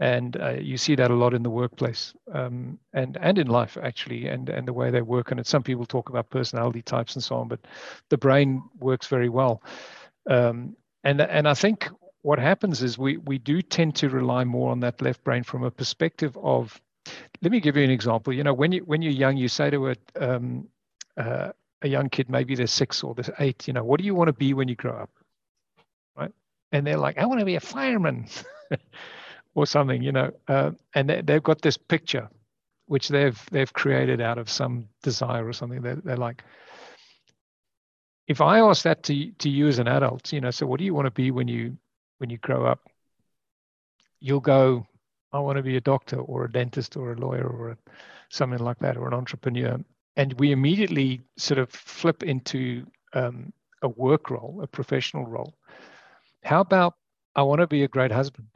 and 0.00 0.40
uh, 0.40 0.54
you 0.60 0.76
see 0.76 0.94
that 0.94 1.10
a 1.10 1.14
lot 1.14 1.34
in 1.34 1.42
the 1.42 1.50
workplace 1.50 2.14
um, 2.32 2.78
and 2.92 3.18
and 3.20 3.38
in 3.38 3.48
life 3.48 3.76
actually 3.82 4.28
and 4.28 4.48
and 4.48 4.66
the 4.68 4.72
way 4.72 4.90
they 4.90 5.02
work 5.02 5.30
and 5.30 5.44
some 5.46 5.62
people 5.62 5.84
talk 5.84 6.08
about 6.08 6.30
personality 6.30 6.82
types 6.82 7.14
and 7.14 7.24
so 7.24 7.36
on 7.36 7.48
but 7.48 7.60
the 8.08 8.16
brain 8.16 8.62
works 8.78 9.08
very 9.08 9.28
well 9.28 9.62
um, 10.28 10.76
and 11.04 11.20
and 11.20 11.48
I 11.48 11.54
think 11.54 11.88
what 12.22 12.38
happens 12.38 12.82
is 12.82 12.98
we 12.98 13.16
we 13.16 13.38
do 13.38 13.62
tend 13.62 13.96
to 13.96 14.08
rely 14.08 14.44
more 14.44 14.70
on 14.70 14.80
that 14.80 15.00
left 15.02 15.24
brain 15.24 15.42
from 15.42 15.64
a 15.64 15.70
perspective 15.70 16.36
of 16.42 16.80
let 17.42 17.50
me 17.52 17.60
give 17.60 17.76
you 17.76 17.84
an 17.84 17.90
example 17.90 18.32
you 18.32 18.44
know 18.44 18.52
when 18.54 18.72
you 18.72 18.80
when 18.80 19.02
you're 19.02 19.12
young 19.12 19.36
you 19.36 19.48
say 19.48 19.70
to 19.70 19.90
a 19.90 19.94
um, 20.20 20.68
uh, 21.16 21.52
a 21.82 21.88
young 21.88 22.08
kid, 22.08 22.28
maybe 22.28 22.54
they're 22.54 22.66
six 22.66 23.02
or 23.02 23.14
they're 23.14 23.34
eight, 23.38 23.66
you 23.66 23.72
know, 23.72 23.84
what 23.84 23.98
do 23.98 24.04
you 24.04 24.14
want 24.14 24.28
to 24.28 24.32
be 24.32 24.54
when 24.54 24.68
you 24.68 24.74
grow 24.74 24.96
up? 24.96 25.10
Right. 26.16 26.32
And 26.72 26.86
they're 26.86 26.98
like, 26.98 27.18
I 27.18 27.26
want 27.26 27.40
to 27.40 27.46
be 27.46 27.56
a 27.56 27.60
fireman 27.60 28.26
or 29.54 29.66
something, 29.66 30.02
you 30.02 30.12
know, 30.12 30.32
uh, 30.48 30.72
and 30.94 31.08
they, 31.08 31.22
they've 31.22 31.42
got 31.42 31.62
this 31.62 31.76
picture 31.76 32.28
which 32.86 33.08
they've 33.08 33.38
they've 33.50 33.72
created 33.72 34.20
out 34.22 34.38
of 34.38 34.48
some 34.48 34.88
desire 35.02 35.46
or 35.46 35.52
something. 35.52 35.82
They're, 35.82 35.96
they're 35.96 36.16
like, 36.16 36.42
if 38.28 38.40
I 38.40 38.60
ask 38.60 38.82
that 38.84 39.02
to 39.04 39.32
to 39.32 39.48
you 39.48 39.66
as 39.66 39.78
an 39.78 39.88
adult, 39.88 40.32
you 40.32 40.40
know, 40.40 40.50
so 40.50 40.66
what 40.66 40.78
do 40.78 40.84
you 40.84 40.94
want 40.94 41.06
to 41.06 41.10
be 41.10 41.30
when 41.30 41.48
you 41.48 41.76
when 42.18 42.30
you 42.30 42.38
grow 42.38 42.66
up? 42.66 42.80
You'll 44.20 44.40
go, 44.40 44.86
I 45.32 45.40
want 45.40 45.56
to 45.56 45.62
be 45.62 45.76
a 45.76 45.80
doctor 45.80 46.18
or 46.20 46.44
a 46.44 46.52
dentist 46.52 46.96
or 46.96 47.12
a 47.12 47.16
lawyer 47.16 47.46
or 47.46 47.70
a, 47.70 47.76
something 48.30 48.58
like 48.58 48.78
that 48.80 48.96
or 48.96 49.08
an 49.08 49.14
entrepreneur 49.14 49.78
and 50.18 50.34
we 50.40 50.50
immediately 50.50 51.22
sort 51.38 51.58
of 51.58 51.70
flip 51.70 52.24
into 52.24 52.84
um, 53.14 53.52
a 53.82 53.88
work 53.88 54.30
role, 54.30 54.58
a 54.62 54.66
professional 54.66 55.24
role. 55.24 55.54
How 56.42 56.60
about 56.60 56.94
I 57.36 57.42
want 57.42 57.60
to 57.60 57.68
be 57.68 57.84
a 57.84 57.88
great 57.88 58.10
husband? 58.10 58.48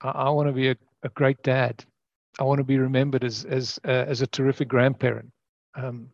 I, 0.00 0.10
I 0.10 0.30
want 0.30 0.48
to 0.48 0.52
be 0.52 0.70
a, 0.70 0.76
a, 1.02 1.08
great 1.10 1.42
dad. 1.42 1.84
I 2.38 2.44
want 2.44 2.58
to 2.58 2.64
be 2.64 2.78
remembered 2.78 3.24
as 3.24 3.44
as 3.44 3.80
uh, 3.84 3.90
as 3.90 4.22
a 4.22 4.26
terrific 4.28 4.68
grandparent. 4.68 5.32
Um, 5.74 6.10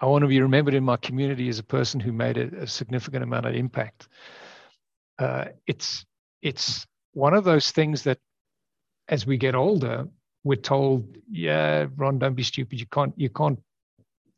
I 0.00 0.06
want 0.06 0.22
to 0.22 0.28
be 0.28 0.40
remembered 0.40 0.74
in 0.74 0.84
my 0.84 0.96
community 0.96 1.48
as 1.48 1.58
a 1.58 1.64
person 1.64 2.00
who 2.00 2.12
made 2.12 2.36
a, 2.36 2.62
a 2.62 2.66
significant 2.66 3.22
amount 3.22 3.46
of 3.46 3.54
impact. 3.54 4.08
Uh, 5.18 5.46
it's 5.66 6.04
it's 6.42 6.86
one 7.12 7.34
of 7.34 7.44
those 7.44 7.70
things 7.70 8.02
that, 8.04 8.18
as 9.08 9.26
we 9.26 9.36
get 9.36 9.54
older, 9.54 10.06
we're 10.44 10.56
told, 10.56 11.16
yeah, 11.30 11.86
Ron, 11.96 12.18
don't 12.18 12.34
be 12.34 12.42
stupid. 12.42 12.78
You 12.78 12.86
can't, 12.86 13.12
you 13.16 13.28
can't 13.28 13.58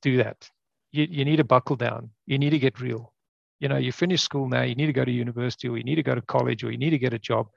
do 0.03 0.17
that. 0.19 0.49
You, 0.93 1.07
you 1.11 1.25
need 1.25 1.37
to 1.37 1.45
buckle 1.45 1.77
down. 1.77 2.11
You 2.27 2.39
need 2.39 2.51
to 2.51 2.59
get 2.59 2.81
real. 2.81 3.13
You 3.59 3.69
know, 3.69 3.77
you 3.77 3.93
finish 3.93 4.23
school 4.23 4.49
now, 4.49 4.63
you 4.63 4.75
need 4.75 4.87
to 4.87 4.93
go 4.93 5.05
to 5.05 5.11
university 5.11 5.69
or 5.69 5.77
you 5.77 5.85
need 5.85 5.97
to 5.97 6.03
go 6.03 6.15
to 6.15 6.23
college 6.23 6.65
or 6.65 6.71
you 6.71 6.79
need 6.79 6.91
to 6.91 6.99
get 6.99 7.13
a 7.13 7.19
job 7.19 7.49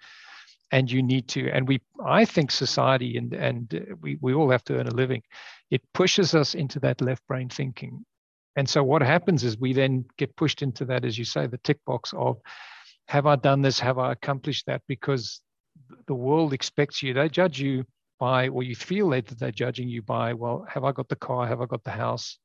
and 0.71 0.91
you 0.91 1.03
need 1.03 1.27
to 1.27 1.49
and 1.51 1.67
we 1.67 1.81
i 2.05 2.25
think 2.25 2.51
society 2.51 3.17
and 3.17 3.33
and 3.33 3.97
we, 4.01 4.17
we 4.21 4.33
all 4.33 4.49
have 4.49 4.63
to 4.63 4.77
earn 4.77 4.87
a 4.87 4.93
living 4.93 5.21
it 5.69 5.81
pushes 5.93 6.33
us 6.35 6.55
into 6.55 6.79
that 6.79 7.01
left 7.01 7.25
brain 7.27 7.49
thinking 7.49 8.05
and 8.55 8.69
so 8.69 8.83
what 8.83 9.01
happens 9.01 9.43
is 9.43 9.57
we 9.57 9.73
then 9.73 10.05
get 10.17 10.35
pushed 10.35 10.61
into 10.61 10.85
that 10.85 11.05
as 11.05 11.17
you 11.17 11.25
say 11.25 11.47
the 11.47 11.59
tick 11.59 11.79
box 11.85 12.13
of 12.15 12.37
have 13.07 13.25
i 13.25 13.35
done 13.35 13.61
this 13.61 13.79
have 13.79 13.97
i 13.97 14.11
accomplished 14.11 14.65
that 14.65 14.81
because 14.87 15.41
the 16.07 16.15
world 16.15 16.53
expects 16.53 17.03
you 17.03 17.13
they 17.13 17.29
judge 17.29 17.59
you 17.59 17.83
by, 18.23 18.47
or 18.47 18.63
you 18.63 18.73
feel 18.73 19.09
that 19.09 19.27
they're 19.27 19.51
judging 19.51 19.89
you 19.89 20.01
by, 20.01 20.33
well, 20.33 20.65
have 20.69 20.85
I 20.85 20.93
got 20.93 21.09
the 21.09 21.15
car? 21.17 21.45
Have 21.45 21.59
I 21.59 21.65
got 21.65 21.83
the 21.83 21.91
house? 21.91 22.37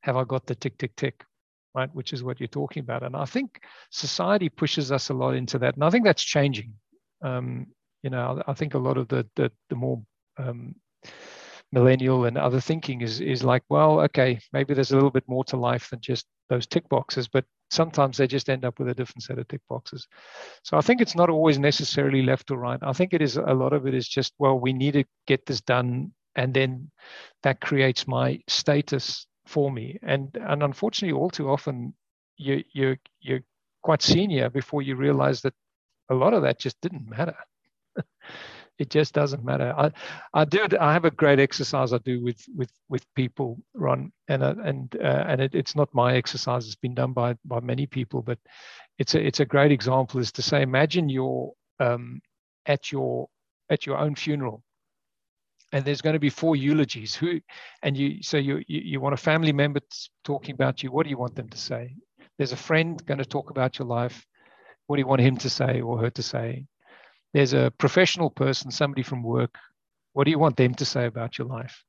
Have 0.00 0.16
I 0.16 0.24
got 0.24 0.44
the 0.46 0.56
tick, 0.56 0.76
tick, 0.76 0.96
tick? 0.96 1.24
Right, 1.72 1.88
which 1.92 2.12
is 2.12 2.24
what 2.24 2.40
you're 2.40 2.48
talking 2.48 2.80
about. 2.80 3.04
And 3.04 3.14
I 3.14 3.24
think 3.24 3.60
society 3.90 4.48
pushes 4.48 4.90
us 4.90 5.10
a 5.10 5.14
lot 5.14 5.34
into 5.34 5.58
that. 5.60 5.74
And 5.74 5.84
I 5.84 5.90
think 5.90 6.04
that's 6.04 6.22
changing. 6.22 6.74
Um, 7.24 7.66
you 8.02 8.10
know, 8.10 8.42
I 8.46 8.52
think 8.54 8.74
a 8.74 8.78
lot 8.78 8.98
of 8.98 9.08
the 9.08 9.26
the, 9.36 9.50
the 9.70 9.76
more 9.76 10.02
um, 10.38 10.74
millennial 11.72 12.26
and 12.26 12.38
other 12.38 12.60
thinking 12.60 13.00
is 13.00 13.20
is 13.20 13.42
like, 13.42 13.62
well, 13.68 14.00
okay, 14.00 14.38
maybe 14.52 14.74
there's 14.74 14.92
a 14.92 14.94
little 14.94 15.10
bit 15.10 15.28
more 15.28 15.44
to 15.44 15.56
life 15.56 15.90
than 15.90 16.00
just 16.00 16.26
those 16.48 16.66
tick 16.66 16.88
boxes, 16.88 17.28
but 17.28 17.44
sometimes 17.70 18.16
they 18.16 18.26
just 18.26 18.48
end 18.48 18.64
up 18.64 18.78
with 18.78 18.88
a 18.88 18.94
different 18.94 19.22
set 19.22 19.38
of 19.38 19.48
tick 19.48 19.60
boxes. 19.68 20.06
So 20.62 20.76
I 20.76 20.80
think 20.82 21.00
it's 21.00 21.16
not 21.16 21.30
always 21.30 21.58
necessarily 21.58 22.22
left 22.22 22.50
or 22.50 22.58
right. 22.58 22.78
I 22.82 22.92
think 22.92 23.14
it 23.14 23.22
is 23.22 23.36
a 23.36 23.54
lot 23.54 23.72
of 23.72 23.86
it 23.86 23.94
is 23.94 24.08
just, 24.08 24.34
well, 24.38 24.58
we 24.58 24.72
need 24.72 24.92
to 24.92 25.04
get 25.26 25.46
this 25.46 25.60
done. 25.60 26.12
And 26.36 26.52
then 26.54 26.90
that 27.42 27.60
creates 27.60 28.06
my 28.06 28.40
status 28.48 29.26
for 29.46 29.70
me. 29.70 29.98
And 30.02 30.36
and 30.36 30.62
unfortunately, 30.62 31.18
all 31.18 31.30
too 31.30 31.48
often 31.48 31.94
you 32.36 32.62
you 32.72 32.96
you're 33.20 33.42
quite 33.82 34.02
senior 34.02 34.50
before 34.50 34.82
you 34.82 34.96
realize 34.96 35.40
that 35.42 35.54
a 36.10 36.14
lot 36.14 36.34
of 36.34 36.42
that 36.42 36.58
just 36.58 36.80
didn't 36.80 37.08
matter. 37.08 37.36
it 38.78 38.90
just 38.90 39.14
doesn't 39.14 39.44
matter. 39.44 39.72
I, 39.76 39.92
I 40.32 40.44
do. 40.44 40.66
I 40.80 40.92
have 40.92 41.04
a 41.04 41.10
great 41.10 41.38
exercise 41.38 41.92
I 41.92 41.98
do 41.98 42.22
with 42.22 42.44
with 42.54 42.72
with 42.88 43.04
people, 43.14 43.58
Ron, 43.74 44.12
and 44.28 44.42
uh, 44.42 44.54
and 44.64 44.94
uh, 44.96 45.24
and 45.28 45.40
it, 45.40 45.54
it's 45.54 45.76
not 45.76 45.94
my 45.94 46.14
exercise. 46.14 46.66
It's 46.66 46.74
been 46.74 46.94
done 46.94 47.12
by 47.12 47.36
by 47.44 47.60
many 47.60 47.86
people, 47.86 48.22
but 48.22 48.38
it's 48.98 49.14
a 49.14 49.24
it's 49.24 49.40
a 49.40 49.44
great 49.44 49.72
example. 49.72 50.20
Is 50.20 50.32
to 50.32 50.42
say, 50.42 50.62
imagine 50.62 51.08
you're 51.08 51.52
um, 51.80 52.20
at 52.66 52.90
your 52.90 53.28
at 53.70 53.86
your 53.86 53.98
own 53.98 54.14
funeral, 54.16 54.62
and 55.72 55.84
there's 55.84 56.02
going 56.02 56.14
to 56.14 56.20
be 56.20 56.30
four 56.30 56.56
eulogies. 56.56 57.14
Who, 57.14 57.40
and 57.82 57.96
you 57.96 58.22
so 58.22 58.38
you 58.38 58.56
you, 58.66 58.80
you 58.80 59.00
want 59.00 59.14
a 59.14 59.18
family 59.18 59.52
member 59.52 59.80
talking 60.24 60.54
about 60.54 60.82
you. 60.82 60.90
What 60.90 61.04
do 61.04 61.10
you 61.10 61.18
want 61.18 61.36
them 61.36 61.48
to 61.48 61.58
say? 61.58 61.94
There's 62.38 62.52
a 62.52 62.56
friend 62.56 63.04
going 63.06 63.18
to 63.18 63.24
talk 63.24 63.50
about 63.50 63.78
your 63.78 63.86
life. 63.86 64.26
What 64.86 64.96
do 64.96 65.00
you 65.00 65.06
want 65.06 65.22
him 65.22 65.36
to 65.38 65.50
say 65.50 65.80
or 65.80 65.98
her 65.98 66.10
to 66.10 66.22
say? 66.22 66.66
there's 67.34 67.52
a 67.52 67.72
professional 67.78 68.30
person, 68.30 68.70
somebody 68.70 69.02
from 69.02 69.22
work. 69.22 69.56
What 70.12 70.24
do 70.24 70.30
you 70.30 70.38
want 70.38 70.56
them 70.56 70.72
to 70.74 70.84
say 70.84 71.06
about 71.06 71.36
your 71.36 71.48
life? 71.48 71.82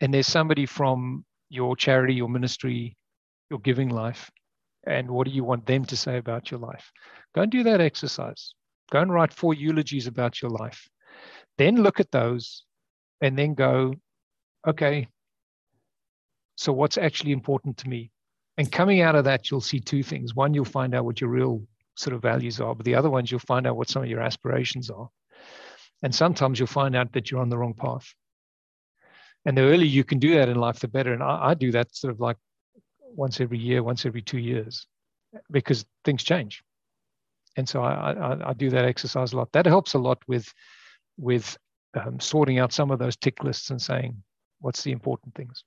And 0.00 0.12
there's 0.12 0.26
somebody 0.26 0.66
from 0.66 1.24
your 1.48 1.76
charity, 1.76 2.14
your 2.14 2.28
ministry, 2.28 2.96
your 3.48 3.60
giving 3.60 3.88
life. 3.88 4.28
And 4.84 5.08
what 5.08 5.28
do 5.28 5.32
you 5.32 5.44
want 5.44 5.66
them 5.66 5.84
to 5.84 5.96
say 5.96 6.18
about 6.18 6.50
your 6.50 6.58
life? 6.58 6.90
Go 7.32 7.42
and 7.42 7.52
do 7.52 7.62
that 7.62 7.80
exercise. 7.80 8.54
Go 8.90 9.00
and 9.00 9.12
write 9.12 9.32
four 9.32 9.54
eulogies 9.54 10.08
about 10.08 10.42
your 10.42 10.50
life. 10.50 10.88
Then 11.58 11.76
look 11.76 12.00
at 12.00 12.10
those 12.10 12.64
and 13.20 13.38
then 13.38 13.54
go, 13.54 13.94
okay, 14.66 15.06
so 16.56 16.72
what's 16.72 16.98
actually 16.98 17.30
important 17.30 17.76
to 17.78 17.88
me? 17.88 18.10
And 18.58 18.70
coming 18.70 19.00
out 19.00 19.14
of 19.14 19.24
that, 19.24 19.48
you'll 19.48 19.60
see 19.60 19.78
two 19.78 20.02
things. 20.02 20.34
One, 20.34 20.54
you'll 20.54 20.64
find 20.64 20.92
out 20.92 21.04
what 21.04 21.20
your 21.20 21.30
real 21.30 21.62
sort 21.96 22.14
of 22.14 22.22
values 22.22 22.60
are, 22.60 22.74
but 22.74 22.84
the 22.84 22.94
other 22.94 23.10
ones, 23.10 23.30
you'll 23.30 23.40
find 23.40 23.66
out 23.66 23.76
what 23.76 23.88
some 23.88 24.02
of 24.02 24.08
your 24.08 24.20
aspirations 24.20 24.90
are. 24.90 25.08
And 26.02 26.14
sometimes 26.14 26.58
you'll 26.58 26.66
find 26.66 26.96
out 26.96 27.12
that 27.12 27.30
you're 27.30 27.40
on 27.40 27.48
the 27.48 27.58
wrong 27.58 27.74
path. 27.74 28.12
And 29.44 29.56
the 29.56 29.62
earlier 29.62 29.86
you 29.86 30.04
can 30.04 30.18
do 30.18 30.34
that 30.36 30.48
in 30.48 30.56
life, 30.56 30.80
the 30.80 30.88
better. 30.88 31.12
And 31.12 31.22
I, 31.22 31.50
I 31.50 31.54
do 31.54 31.72
that 31.72 31.94
sort 31.94 32.12
of 32.12 32.20
like 32.20 32.36
once 33.14 33.40
every 33.40 33.58
year, 33.58 33.82
once 33.82 34.06
every 34.06 34.22
two 34.22 34.38
years, 34.38 34.86
because 35.50 35.84
things 36.04 36.22
change. 36.22 36.62
And 37.56 37.68
so 37.68 37.82
I, 37.82 38.12
I, 38.12 38.50
I 38.50 38.52
do 38.54 38.70
that 38.70 38.84
exercise 38.84 39.32
a 39.32 39.36
lot. 39.36 39.52
That 39.52 39.66
helps 39.66 39.94
a 39.94 39.98
lot 39.98 40.18
with 40.26 40.52
with 41.18 41.58
um, 41.94 42.18
sorting 42.18 42.58
out 42.58 42.72
some 42.72 42.90
of 42.90 42.98
those 42.98 43.16
tick 43.16 43.44
lists 43.44 43.70
and 43.70 43.80
saying 43.80 44.22
what's 44.60 44.82
the 44.82 44.92
important 44.92 45.34
things. 45.34 45.64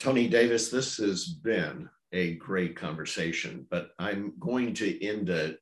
Tony 0.00 0.28
Davis, 0.28 0.68
this 0.68 0.96
has 0.96 1.26
been 1.26 1.88
a 2.12 2.34
great 2.36 2.76
conversation, 2.76 3.66
but 3.70 3.90
I'm 3.98 4.32
going 4.38 4.74
to 4.74 5.04
end 5.04 5.28
it 5.28 5.58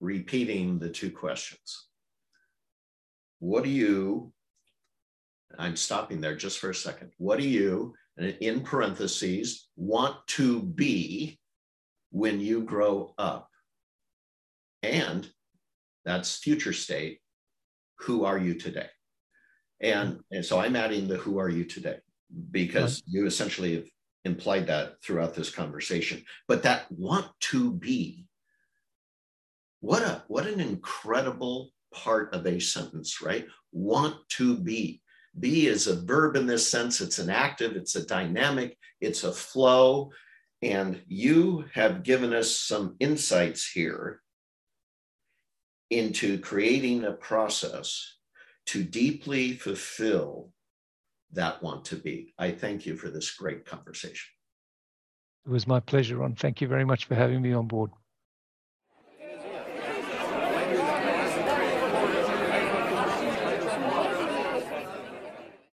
repeating 0.00 0.78
the 0.78 0.90
two 0.90 1.10
questions. 1.10 1.86
What 3.38 3.64
do 3.64 3.70
you, 3.70 4.32
I'm 5.58 5.76
stopping 5.76 6.20
there 6.20 6.36
just 6.36 6.58
for 6.58 6.70
a 6.70 6.74
second. 6.74 7.12
What 7.18 7.38
do 7.38 7.48
you, 7.48 7.94
in 8.18 8.60
parentheses, 8.60 9.68
want 9.76 10.16
to 10.28 10.62
be 10.62 11.38
when 12.10 12.40
you 12.40 12.62
grow 12.62 13.14
up? 13.18 13.48
And 14.82 15.28
that's 16.04 16.38
future 16.38 16.72
state. 16.72 17.20
Who 18.00 18.24
are 18.24 18.38
you 18.38 18.54
today? 18.54 18.88
And, 19.80 20.20
and 20.30 20.44
so 20.44 20.58
I'm 20.58 20.76
adding 20.76 21.08
the 21.08 21.16
who 21.16 21.38
are 21.38 21.48
you 21.48 21.64
today 21.64 21.98
because 22.50 23.02
you 23.06 23.26
essentially 23.26 23.76
have 23.76 23.86
implied 24.24 24.66
that 24.66 25.02
throughout 25.02 25.34
this 25.34 25.50
conversation. 25.50 26.24
But 26.48 26.62
that 26.62 26.90
want 26.90 27.28
to 27.50 27.72
be, 27.72 28.26
what 29.80 30.02
a 30.02 30.24
what 30.28 30.46
an 30.46 30.60
incredible 30.60 31.70
part 31.92 32.34
of 32.34 32.46
a 32.46 32.58
sentence, 32.58 33.20
right? 33.20 33.46
Want 33.72 34.16
to 34.30 34.56
be. 34.56 35.02
Be 35.38 35.66
is 35.66 35.86
a 35.86 36.00
verb 36.00 36.36
in 36.36 36.46
this 36.46 36.68
sense. 36.68 37.00
It's 37.00 37.18
an 37.18 37.28
active, 37.28 37.76
it's 37.76 37.96
a 37.96 38.06
dynamic, 38.06 38.78
it's 39.00 39.24
a 39.24 39.32
flow. 39.32 40.10
And 40.62 41.02
you 41.06 41.64
have 41.74 42.02
given 42.02 42.32
us 42.32 42.56
some 42.56 42.96
insights 43.00 43.68
here 43.68 44.22
into 45.90 46.38
creating 46.38 47.04
a 47.04 47.12
process 47.12 48.16
to 48.66 48.82
deeply 48.82 49.52
fulfill 49.52 50.50
that 51.34 51.62
want 51.62 51.84
to 51.86 51.96
be. 51.96 52.34
I 52.38 52.50
thank 52.50 52.86
you 52.86 52.96
for 52.96 53.08
this 53.08 53.30
great 53.32 53.64
conversation. 53.64 54.30
It 55.46 55.50
was 55.50 55.66
my 55.66 55.80
pleasure, 55.80 56.16
Ron. 56.16 56.34
Thank 56.34 56.60
you 56.60 56.68
very 56.68 56.84
much 56.84 57.04
for 57.04 57.14
having 57.14 57.42
me 57.42 57.52
on 57.52 57.66
board. 57.66 57.90